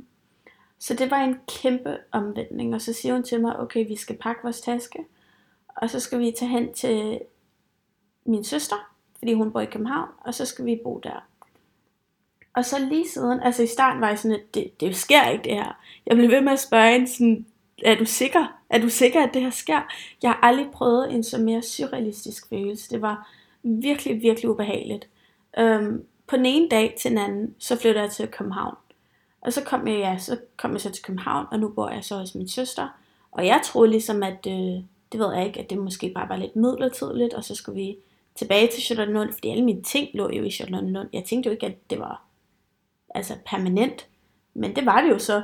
Så 0.84 0.94
det 0.94 1.10
var 1.10 1.16
en 1.16 1.36
kæmpe 1.48 1.98
omvendning, 2.12 2.74
og 2.74 2.80
så 2.80 2.92
siger 2.92 3.14
hun 3.14 3.22
til 3.22 3.40
mig, 3.40 3.58
okay, 3.60 3.86
vi 3.88 3.96
skal 3.96 4.16
pakke 4.16 4.40
vores 4.42 4.60
taske, 4.60 4.98
og 5.68 5.90
så 5.90 6.00
skal 6.00 6.18
vi 6.18 6.34
tage 6.38 6.48
hen 6.48 6.72
til 6.72 7.20
min 8.26 8.44
søster, 8.44 8.94
fordi 9.18 9.32
hun 9.32 9.52
bor 9.52 9.60
i 9.60 9.66
København, 9.66 10.08
og 10.20 10.34
så 10.34 10.46
skal 10.46 10.64
vi 10.64 10.80
bo 10.84 11.00
der. 11.02 11.28
Og 12.54 12.64
så 12.64 12.78
lige 12.78 13.08
siden, 13.08 13.40
altså 13.40 13.62
i 13.62 13.66
starten 13.66 14.00
var 14.00 14.08
jeg 14.08 14.18
sådan, 14.18 14.36
at 14.36 14.54
det, 14.54 14.80
det 14.80 14.96
sker 14.96 15.28
ikke 15.28 15.44
det 15.44 15.54
her. 15.54 15.72
Jeg 16.06 16.16
blev 16.16 16.30
ved 16.30 16.40
med 16.40 16.52
at 16.52 16.60
spørge 16.60 16.92
hende 16.92 17.08
sådan, 17.08 17.46
er 17.84 17.94
du 17.94 18.04
sikker? 18.04 18.60
Er 18.70 18.78
du 18.78 18.88
sikker, 18.88 19.22
at 19.22 19.34
det 19.34 19.42
her 19.42 19.50
sker? 19.50 19.80
Jeg 20.22 20.30
har 20.30 20.38
aldrig 20.42 20.66
prøvet 20.72 21.12
en 21.14 21.24
så 21.24 21.38
mere 21.38 21.62
surrealistisk 21.62 22.48
følelse. 22.48 22.90
Det 22.90 23.02
var 23.02 23.28
virkelig, 23.62 24.22
virkelig 24.22 24.50
ubehageligt. 24.50 25.08
Øhm, 25.58 26.04
på 26.26 26.36
den 26.36 26.46
ene 26.46 26.68
dag 26.68 26.94
til 27.00 27.10
den 27.10 27.18
anden, 27.18 27.54
så 27.58 27.76
flyttede 27.80 28.04
jeg 28.04 28.12
til 28.12 28.28
København. 28.28 28.76
Og 29.44 29.52
så 29.52 29.64
kom 29.64 29.88
jeg, 29.88 29.98
ja, 29.98 30.18
så 30.18 30.38
kom 30.56 30.72
jeg 30.72 30.80
så 30.80 30.90
til 30.90 31.04
København, 31.04 31.46
og 31.50 31.58
nu 31.58 31.68
bor 31.68 31.90
jeg 31.90 32.04
så 32.04 32.16
hos 32.16 32.34
min 32.34 32.48
søster. 32.48 32.88
Og 33.30 33.46
jeg 33.46 33.60
troede 33.64 33.90
ligesom, 33.90 34.22
at, 34.22 34.46
øh, 34.46 34.82
det 35.12 35.20
ved 35.20 35.34
jeg 35.34 35.46
ikke, 35.46 35.60
at 35.60 35.70
det 35.70 35.78
måske 35.78 36.12
bare 36.14 36.28
var 36.28 36.36
lidt 36.36 36.56
midlertidigt, 36.56 37.34
og 37.34 37.44
så 37.44 37.54
skulle 37.54 37.76
vi 37.76 37.96
tilbage 38.34 38.68
til 38.72 38.82
Charlottenlund, 38.82 39.32
fordi 39.32 39.48
alle 39.48 39.64
mine 39.64 39.82
ting 39.82 40.08
lå 40.14 40.30
jo 40.30 40.44
i 40.44 40.50
Charlottenlund. 40.50 41.08
Jeg 41.12 41.24
tænkte 41.24 41.48
jo 41.48 41.52
ikke, 41.52 41.66
at 41.66 41.90
det 41.90 41.98
var 41.98 42.22
altså 43.14 43.34
permanent, 43.46 44.08
men 44.54 44.76
det 44.76 44.86
var 44.86 45.00
det 45.00 45.10
jo 45.10 45.18
så, 45.18 45.42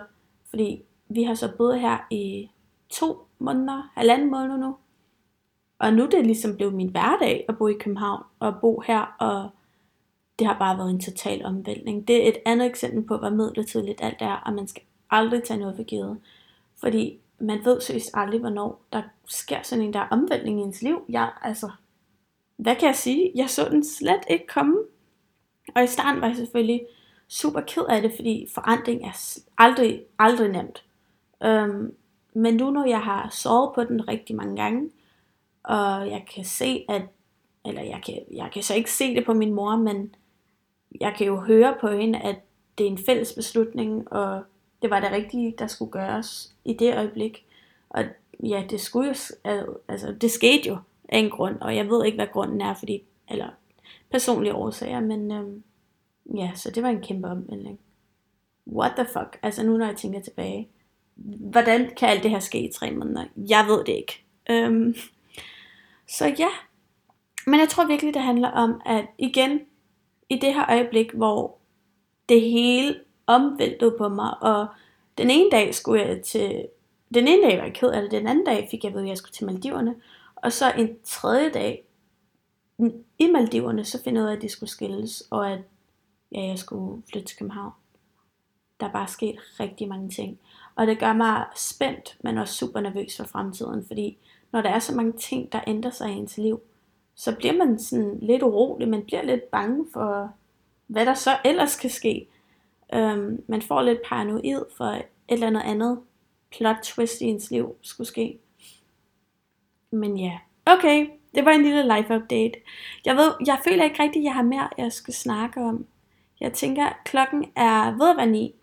fordi 0.51 0.83
vi 1.09 1.23
har 1.23 1.35
så 1.35 1.51
boet 1.57 1.81
her 1.81 1.99
i 2.11 2.51
to 2.91 3.19
måneder, 3.39 3.91
halvanden 3.95 4.31
måned 4.31 4.59
nu. 4.59 4.77
Og 5.79 5.93
nu 5.93 6.03
er 6.03 6.09
det 6.09 6.27
ligesom 6.27 6.57
blevet 6.57 6.75
min 6.75 6.89
hverdag 6.91 7.45
at 7.49 7.59
bo 7.59 7.69
i 7.69 7.73
København, 7.81 8.23
og 8.41 8.55
bo 8.61 8.83
her, 8.87 9.17
og 9.19 9.51
det 10.41 10.49
har 10.49 10.59
bare 10.59 10.79
været 10.79 10.91
en 10.91 11.01
total 11.01 11.45
omvæltning. 11.45 12.09
Det 12.09 12.25
er 12.25 12.29
et 12.29 12.39
andet 12.47 12.67
eksempel 12.67 13.03
på, 13.03 13.17
hvor 13.17 13.31
midlertidigt 13.31 14.01
alt 14.03 14.17
er, 14.21 14.33
og 14.33 14.53
man 14.53 14.69
skal 14.69 14.83
aldrig 15.11 15.43
tage 15.43 15.61
noget 15.61 15.77
for 15.77 15.83
givet. 15.83 16.19
Fordi 16.81 17.21
man 17.39 17.65
ved 17.65 17.81
seriøst 17.81 18.11
aldrig, 18.15 18.41
hvornår 18.41 18.83
der 18.93 19.03
sker 19.29 19.63
sådan 19.63 19.85
en 19.85 19.93
der 19.93 20.01
omvæltning 20.11 20.61
i 20.61 20.63
ens 20.63 20.83
liv. 20.83 21.03
Jeg, 21.09 21.31
altså, 21.43 21.71
hvad 22.57 22.77
kan 22.77 22.87
jeg 22.87 22.97
sige? 22.97 23.33
Jeg 23.35 23.51
så 23.51 23.69
den 23.71 23.85
slet 23.85 24.21
ikke 24.31 24.47
komme. 24.47 24.77
Og 25.75 25.85
i 25.85 25.87
starten 25.87 26.21
var 26.21 26.27
jeg 26.27 26.37
selvfølgelig 26.37 26.87
super 27.29 27.61
ked 27.61 27.85
af 27.89 28.03
det, 28.03 28.13
fordi 28.17 28.49
forandring 28.55 29.05
er 29.05 29.39
aldrig, 29.59 30.03
aldrig 30.19 30.49
nemt. 30.49 30.85
Øhm, 31.45 31.95
men 32.35 32.57
nu 32.57 32.71
når 32.71 32.85
jeg 32.85 33.01
har 33.01 33.29
sovet 33.31 33.75
på 33.75 33.85
den 33.85 34.09
rigtig 34.09 34.37
mange 34.37 34.63
gange, 34.63 34.91
og 35.63 36.11
jeg 36.11 36.25
kan 36.35 36.45
se, 36.45 36.85
at, 36.89 37.03
eller 37.67 37.83
jeg 37.83 38.01
kan, 38.07 38.19
jeg 38.33 38.51
kan 38.53 38.63
så 38.63 38.75
ikke 38.75 38.93
se 38.93 39.15
det 39.15 39.27
på 39.27 39.35
min 39.35 39.55
mor, 39.55 39.77
men 39.77 40.15
jeg 41.01 41.15
kan 41.19 41.27
jo 41.27 41.37
høre 41.37 41.77
på 41.81 41.89
hende, 41.89 42.19
at 42.19 42.37
det 42.79 42.87
er 42.87 42.91
en 42.91 42.99
fælles 42.99 43.33
beslutning, 43.33 44.13
og 44.13 44.43
det 44.83 44.91
var 44.91 45.01
det 45.01 45.13
rigtige, 45.13 45.55
der 45.59 45.67
skulle 45.67 45.93
gøres 45.93 46.55
i 46.65 46.73
det 46.73 46.97
øjeblik. 46.97 47.47
Og 47.91 48.05
ja, 48.43 48.65
det 48.71 48.81
skulle 48.81 49.15
jo, 49.45 49.79
altså 49.89 50.13
det 50.21 50.31
skete 50.31 50.69
jo 50.69 50.79
af 51.09 51.19
en 51.19 51.31
grund, 51.31 51.61
og 51.61 51.77
jeg 51.77 51.89
ved 51.89 52.05
ikke, 52.05 52.17
hvad 52.17 52.27
grunden 52.27 52.61
er, 52.61 52.75
fordi, 52.75 53.03
eller 53.31 53.49
personlige 54.11 54.55
årsager, 54.55 55.01
men 55.01 55.33
øhm, 55.33 55.63
ja, 56.35 56.51
så 56.55 56.71
det 56.71 56.83
var 56.83 56.89
en 56.89 57.03
kæmpe 57.03 57.29
omvæltning. 57.29 57.79
What 58.67 58.93
the 58.97 59.07
fuck? 59.07 59.39
Altså 59.43 59.63
nu 59.63 59.77
når 59.77 59.87
jeg 59.87 59.97
tænker 59.97 60.21
tilbage, 60.21 60.69
hvordan 61.41 61.91
kan 61.97 62.09
alt 62.09 62.23
det 62.23 62.31
her 62.31 62.41
ske 62.41 62.61
i 62.61 62.73
tre 62.73 62.91
måneder? 62.91 63.25
Jeg 63.37 63.65
ved 63.69 63.85
det 63.85 63.93
ikke. 63.93 64.25
Øhm, 64.51 64.95
så 66.09 66.35
ja, 66.39 66.49
men 67.47 67.61
jeg 67.61 67.69
tror 67.69 67.87
virkelig, 67.87 68.15
det 68.15 68.23
handler 68.23 68.49
om, 68.49 68.81
at 68.87 69.07
igen, 69.19 69.61
i 70.31 70.39
det 70.39 70.55
her 70.55 70.71
øjeblik, 70.71 71.13
hvor 71.13 71.59
det 72.29 72.41
hele 72.41 73.01
omvæltede 73.27 73.95
på 73.99 74.09
mig, 74.09 74.43
og 74.43 74.67
den 75.19 75.31
ene 75.31 75.51
dag 75.51 75.75
skulle 75.75 76.07
jeg 76.07 76.23
til, 76.23 76.69
den 77.15 77.29
ene 77.29 77.43
dag 77.43 77.59
var 77.59 77.65
jeg 77.65 77.75
ked 77.75 77.89
af 77.89 78.03
det, 78.03 78.11
den 78.11 78.27
anden 78.27 78.45
dag 78.45 78.69
fik 78.71 78.85
jeg 78.85 78.95
ved, 78.95 79.03
at 79.03 79.09
jeg 79.09 79.19
skulle 79.19 79.33
til 79.33 79.47
Maldiverne, 79.47 79.95
og 80.35 80.53
så 80.53 80.73
en 80.79 80.99
tredje 81.05 81.51
dag 81.51 81.85
i 83.19 83.27
Maldiverne, 83.27 83.85
så 83.85 84.03
finder 84.03 84.21
jeg 84.21 84.27
ud 84.27 84.31
af, 84.31 84.37
at 84.37 84.43
de 84.43 84.49
skulle 84.49 84.71
skilles, 84.71 85.23
og 85.31 85.51
at 85.51 85.59
ja, 86.33 86.47
jeg 86.47 86.59
skulle 86.59 87.03
flytte 87.13 87.29
til 87.29 87.39
København. 87.39 87.73
Der 88.81 88.87
er 88.87 88.93
bare 88.93 89.09
sket 89.09 89.37
rigtig 89.61 89.89
mange 89.89 90.11
ting. 90.11 90.39
Og 90.75 90.87
det 90.87 90.99
gør 90.99 91.13
mig 91.13 91.45
spændt, 91.57 92.17
men 92.21 92.39
også 92.39 92.55
super 92.55 92.81
nervøs 92.81 93.17
for 93.17 93.25
fremtiden, 93.25 93.85
fordi 93.87 94.19
når 94.53 94.61
der 94.61 94.71
er 94.71 94.79
så 94.79 94.95
mange 94.95 95.13
ting, 95.13 95.53
der 95.53 95.61
ændrer 95.67 95.91
sig 95.91 96.11
i 96.11 96.13
ens 96.13 96.39
liv, 96.39 96.61
så 97.21 97.37
bliver 97.37 97.53
man 97.53 97.79
sådan 97.79 98.19
lidt 98.23 98.43
urolig, 98.43 98.89
man 98.89 99.05
bliver 99.05 99.23
lidt 99.23 99.51
bange 99.51 99.87
for, 99.93 100.33
hvad 100.87 101.07
der 101.07 101.15
så 101.15 101.31
ellers 101.45 101.77
kan 101.77 101.91
ske. 101.91 102.27
Øhm, 102.95 103.45
man 103.49 103.63
får 103.63 103.83
lidt 103.83 103.99
paranoid 104.09 104.65
for 104.77 104.85
et 104.85 105.05
eller 105.29 105.47
andet 105.47 105.61
andet 105.61 106.01
plot 106.51 106.77
twist 106.83 107.21
i 107.21 107.25
ens 107.25 107.51
liv 107.51 107.75
skulle 107.83 108.07
ske. 108.07 108.39
Men 109.91 110.19
ja, 110.19 110.39
okay, 110.67 111.09
det 111.35 111.45
var 111.45 111.51
en 111.51 111.63
lille 111.63 111.97
life 111.97 112.17
update. 112.17 112.53
Jeg 113.05 113.17
ved, 113.17 113.33
jeg 113.47 113.59
føler 113.65 113.85
ikke 113.85 114.03
rigtigt, 114.03 114.23
at 114.23 114.25
jeg 114.25 114.35
har 114.35 114.43
mere, 114.43 114.69
jeg 114.79 114.93
skal 114.93 115.15
snakke 115.15 115.61
om. 115.61 115.87
Jeg 116.41 116.53
tænker, 116.53 116.89
klokken 117.05 117.45
er 117.57 117.91
ved 117.99 118.11
at 118.11 118.17
være 118.17 118.27
ni. 118.27 118.55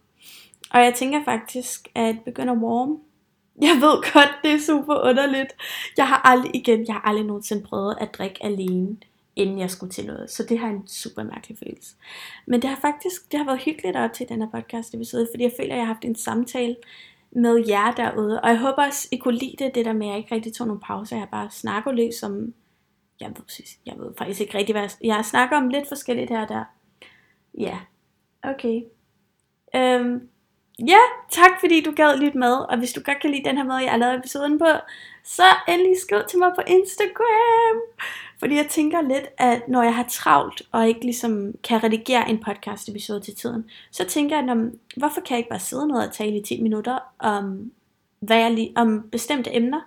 Og 0.71 0.79
jeg 0.79 0.93
tænker 0.93 1.23
faktisk, 1.23 1.87
at 1.95 2.15
begynder 2.25 2.53
warm. 2.53 3.01
Jeg 3.61 3.75
ved 3.75 4.13
godt, 4.13 4.29
det 4.43 4.51
er 4.51 4.59
super 4.59 4.95
underligt. 5.09 5.55
Jeg 5.97 6.07
har 6.07 6.21
aldrig, 6.23 6.55
igen, 6.55 6.87
jeg 6.87 6.95
har 6.95 7.01
aldrig 7.01 7.25
nogensinde 7.25 7.63
prøvet 7.63 7.97
at 8.01 8.13
drikke 8.13 8.43
alene, 8.43 8.97
inden 9.35 9.59
jeg 9.59 9.71
skulle 9.71 9.91
til 9.91 10.05
noget. 10.05 10.31
Så 10.31 10.43
det 10.43 10.59
har 10.59 10.67
en 10.67 10.87
super 10.87 11.23
mærkelig 11.23 11.57
følelse. 11.57 11.95
Men 12.45 12.61
det 12.61 12.69
har 12.69 12.77
faktisk, 12.81 13.31
det 13.31 13.39
har 13.39 13.45
været 13.45 13.61
hyggeligt 13.61 13.97
op 13.97 14.13
til 14.13 14.29
den 14.29 14.41
her 14.41 14.49
podcast 14.49 14.93
episode, 14.93 15.27
fordi 15.33 15.43
jeg 15.43 15.53
føler, 15.59 15.71
at 15.71 15.77
jeg 15.77 15.87
har 15.87 15.93
haft 15.93 16.05
en 16.05 16.15
samtale 16.15 16.75
med 17.31 17.63
jer 17.67 17.91
derude. 17.91 18.41
Og 18.41 18.49
jeg 18.49 18.59
håber 18.59 18.85
også, 18.85 19.07
I 19.11 19.17
kunne 19.17 19.37
lide 19.37 19.55
det, 19.59 19.75
det 19.75 19.85
der 19.85 19.93
med, 19.93 20.07
at 20.07 20.09
jeg 20.09 20.17
ikke 20.17 20.35
rigtig 20.35 20.53
tog 20.53 20.67
nogen 20.67 20.81
pauser. 20.81 21.17
Jeg 21.17 21.27
bare 21.31 21.49
snakker 21.51 21.91
løs 21.91 22.23
om, 22.23 22.53
jeg 23.19 23.29
ved, 23.29 23.65
jeg 23.85 23.95
ved 23.97 24.13
faktisk 24.17 24.41
ikke 24.41 24.57
rigtig, 24.57 24.73
hvad 24.73 24.81
jeg, 24.81 24.91
jeg 25.01 25.25
snakker 25.25 25.57
om 25.57 25.69
lidt 25.69 25.87
forskelligt 25.87 26.29
her 26.29 26.41
og 26.41 26.49
der. 26.49 26.63
Ja, 27.57 27.79
okay. 28.43 28.81
Øhm, 29.75 30.29
ja, 30.79 30.99
tak 31.29 31.51
fordi 31.59 31.81
du 31.81 31.91
gad 31.91 32.17
lytte 32.17 32.37
med, 32.37 32.53
og 32.53 32.77
hvis 32.77 32.93
du 32.93 33.01
godt 33.05 33.19
kan 33.21 33.31
lide 33.31 33.43
den 33.43 33.57
her 33.57 33.63
måde, 33.63 33.83
jeg 33.83 33.91
har 33.91 33.97
lavet 33.97 34.15
episoden 34.15 34.59
på, 34.59 34.67
så 35.23 35.43
endelig 35.67 35.95
skriv 36.01 36.21
til 36.29 36.39
mig 36.39 36.51
på 36.55 36.61
Instagram. 36.67 37.77
Fordi 38.39 38.55
jeg 38.55 38.67
tænker 38.69 39.01
lidt, 39.01 39.27
at 39.37 39.67
når 39.67 39.83
jeg 39.83 39.95
har 39.95 40.05
travlt, 40.09 40.61
og 40.71 40.87
ikke 40.87 41.01
ligesom 41.01 41.53
kan 41.63 41.83
redigere 41.83 42.29
en 42.29 42.43
podcast 42.43 42.89
episode 42.89 43.21
til 43.21 43.35
tiden, 43.35 43.69
så 43.91 44.05
tænker 44.05 44.39
jeg, 44.39 44.49
at 44.49 44.57
hvorfor 44.97 45.21
kan 45.21 45.35
jeg 45.35 45.37
ikke 45.37 45.49
bare 45.49 45.59
sidde 45.59 45.87
ned 45.87 45.95
og 45.95 46.13
tale 46.13 46.37
i 46.37 46.43
10 46.43 46.61
minutter 46.61 46.99
om, 47.19 47.71
hvad 48.19 48.37
jeg 48.37 48.51
lige, 48.51 48.73
om 48.75 49.09
bestemte 49.11 49.55
emner? 49.55 49.81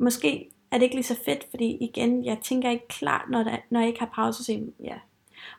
Måske 0.00 0.50
er 0.70 0.76
det 0.76 0.82
ikke 0.82 0.94
lige 0.94 1.04
så 1.04 1.16
fedt, 1.24 1.46
fordi 1.50 1.76
igen, 1.80 2.24
jeg 2.24 2.38
tænker 2.42 2.70
ikke 2.70 2.88
klart, 2.88 3.24
når, 3.28 3.42
der, 3.42 3.56
når 3.70 3.80
jeg 3.80 3.88
ikke 3.88 4.00
har 4.00 4.10
pause, 4.14 4.44
så 4.44 4.60
ja, 4.84 4.94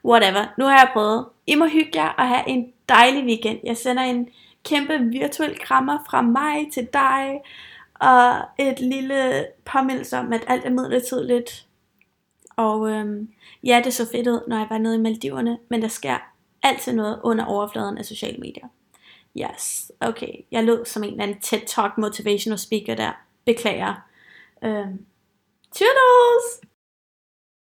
whatever. 0.06 0.46
Nu 0.58 0.66
har 0.66 0.78
jeg 0.78 0.90
prøvet. 0.94 1.26
I 1.48 1.56
må 1.56 1.68
hygge 1.68 2.02
jer 2.02 2.10
og 2.10 2.28
have 2.28 2.50
en 2.50 2.74
dejlig 2.92 3.26
weekend. 3.26 3.60
Jeg 3.64 3.78
sender 3.78 4.04
en 4.04 4.28
kæmpe 4.66 5.00
virtuel 5.00 5.60
krammer 5.60 5.98
fra 6.10 6.22
mig 6.22 6.72
til 6.74 6.88
dig, 6.94 7.42
og 7.94 8.42
et 8.60 8.80
lille 8.80 9.46
påmindelse 9.66 10.18
om, 10.18 10.34
at 10.34 10.44
alt 10.48 10.66
er 10.66 10.70
midlertidigt. 10.70 11.66
Og 12.56 12.90
øhm, 12.90 13.30
ja, 13.64 13.82
det 13.84 13.94
så 13.94 14.12
fedt 14.12 14.28
ud, 14.28 14.40
når 14.48 14.58
jeg 14.58 14.68
var 14.70 14.78
nede 14.78 14.96
i 14.96 15.00
Maldiverne, 15.00 15.58
men 15.70 15.82
der 15.82 15.88
sker 15.88 16.18
altid 16.64 16.94
noget 16.94 17.20
under 17.24 17.46
overfladen 17.46 17.98
af 17.98 18.06
sociale 18.06 18.38
medier. 18.38 18.68
Yes, 19.38 19.92
okay. 20.00 20.34
Jeg 20.52 20.64
lød 20.64 20.86
som 20.86 21.04
en 21.04 21.10
eller 21.10 21.24
anden 21.24 21.40
TED 21.42 21.62
Talk 21.68 21.98
motivational 21.98 22.60
speaker 22.60 22.96
der. 22.96 23.12
Beklager. 23.46 23.94
Øhm, 24.64 25.06
toodles! 25.76 26.71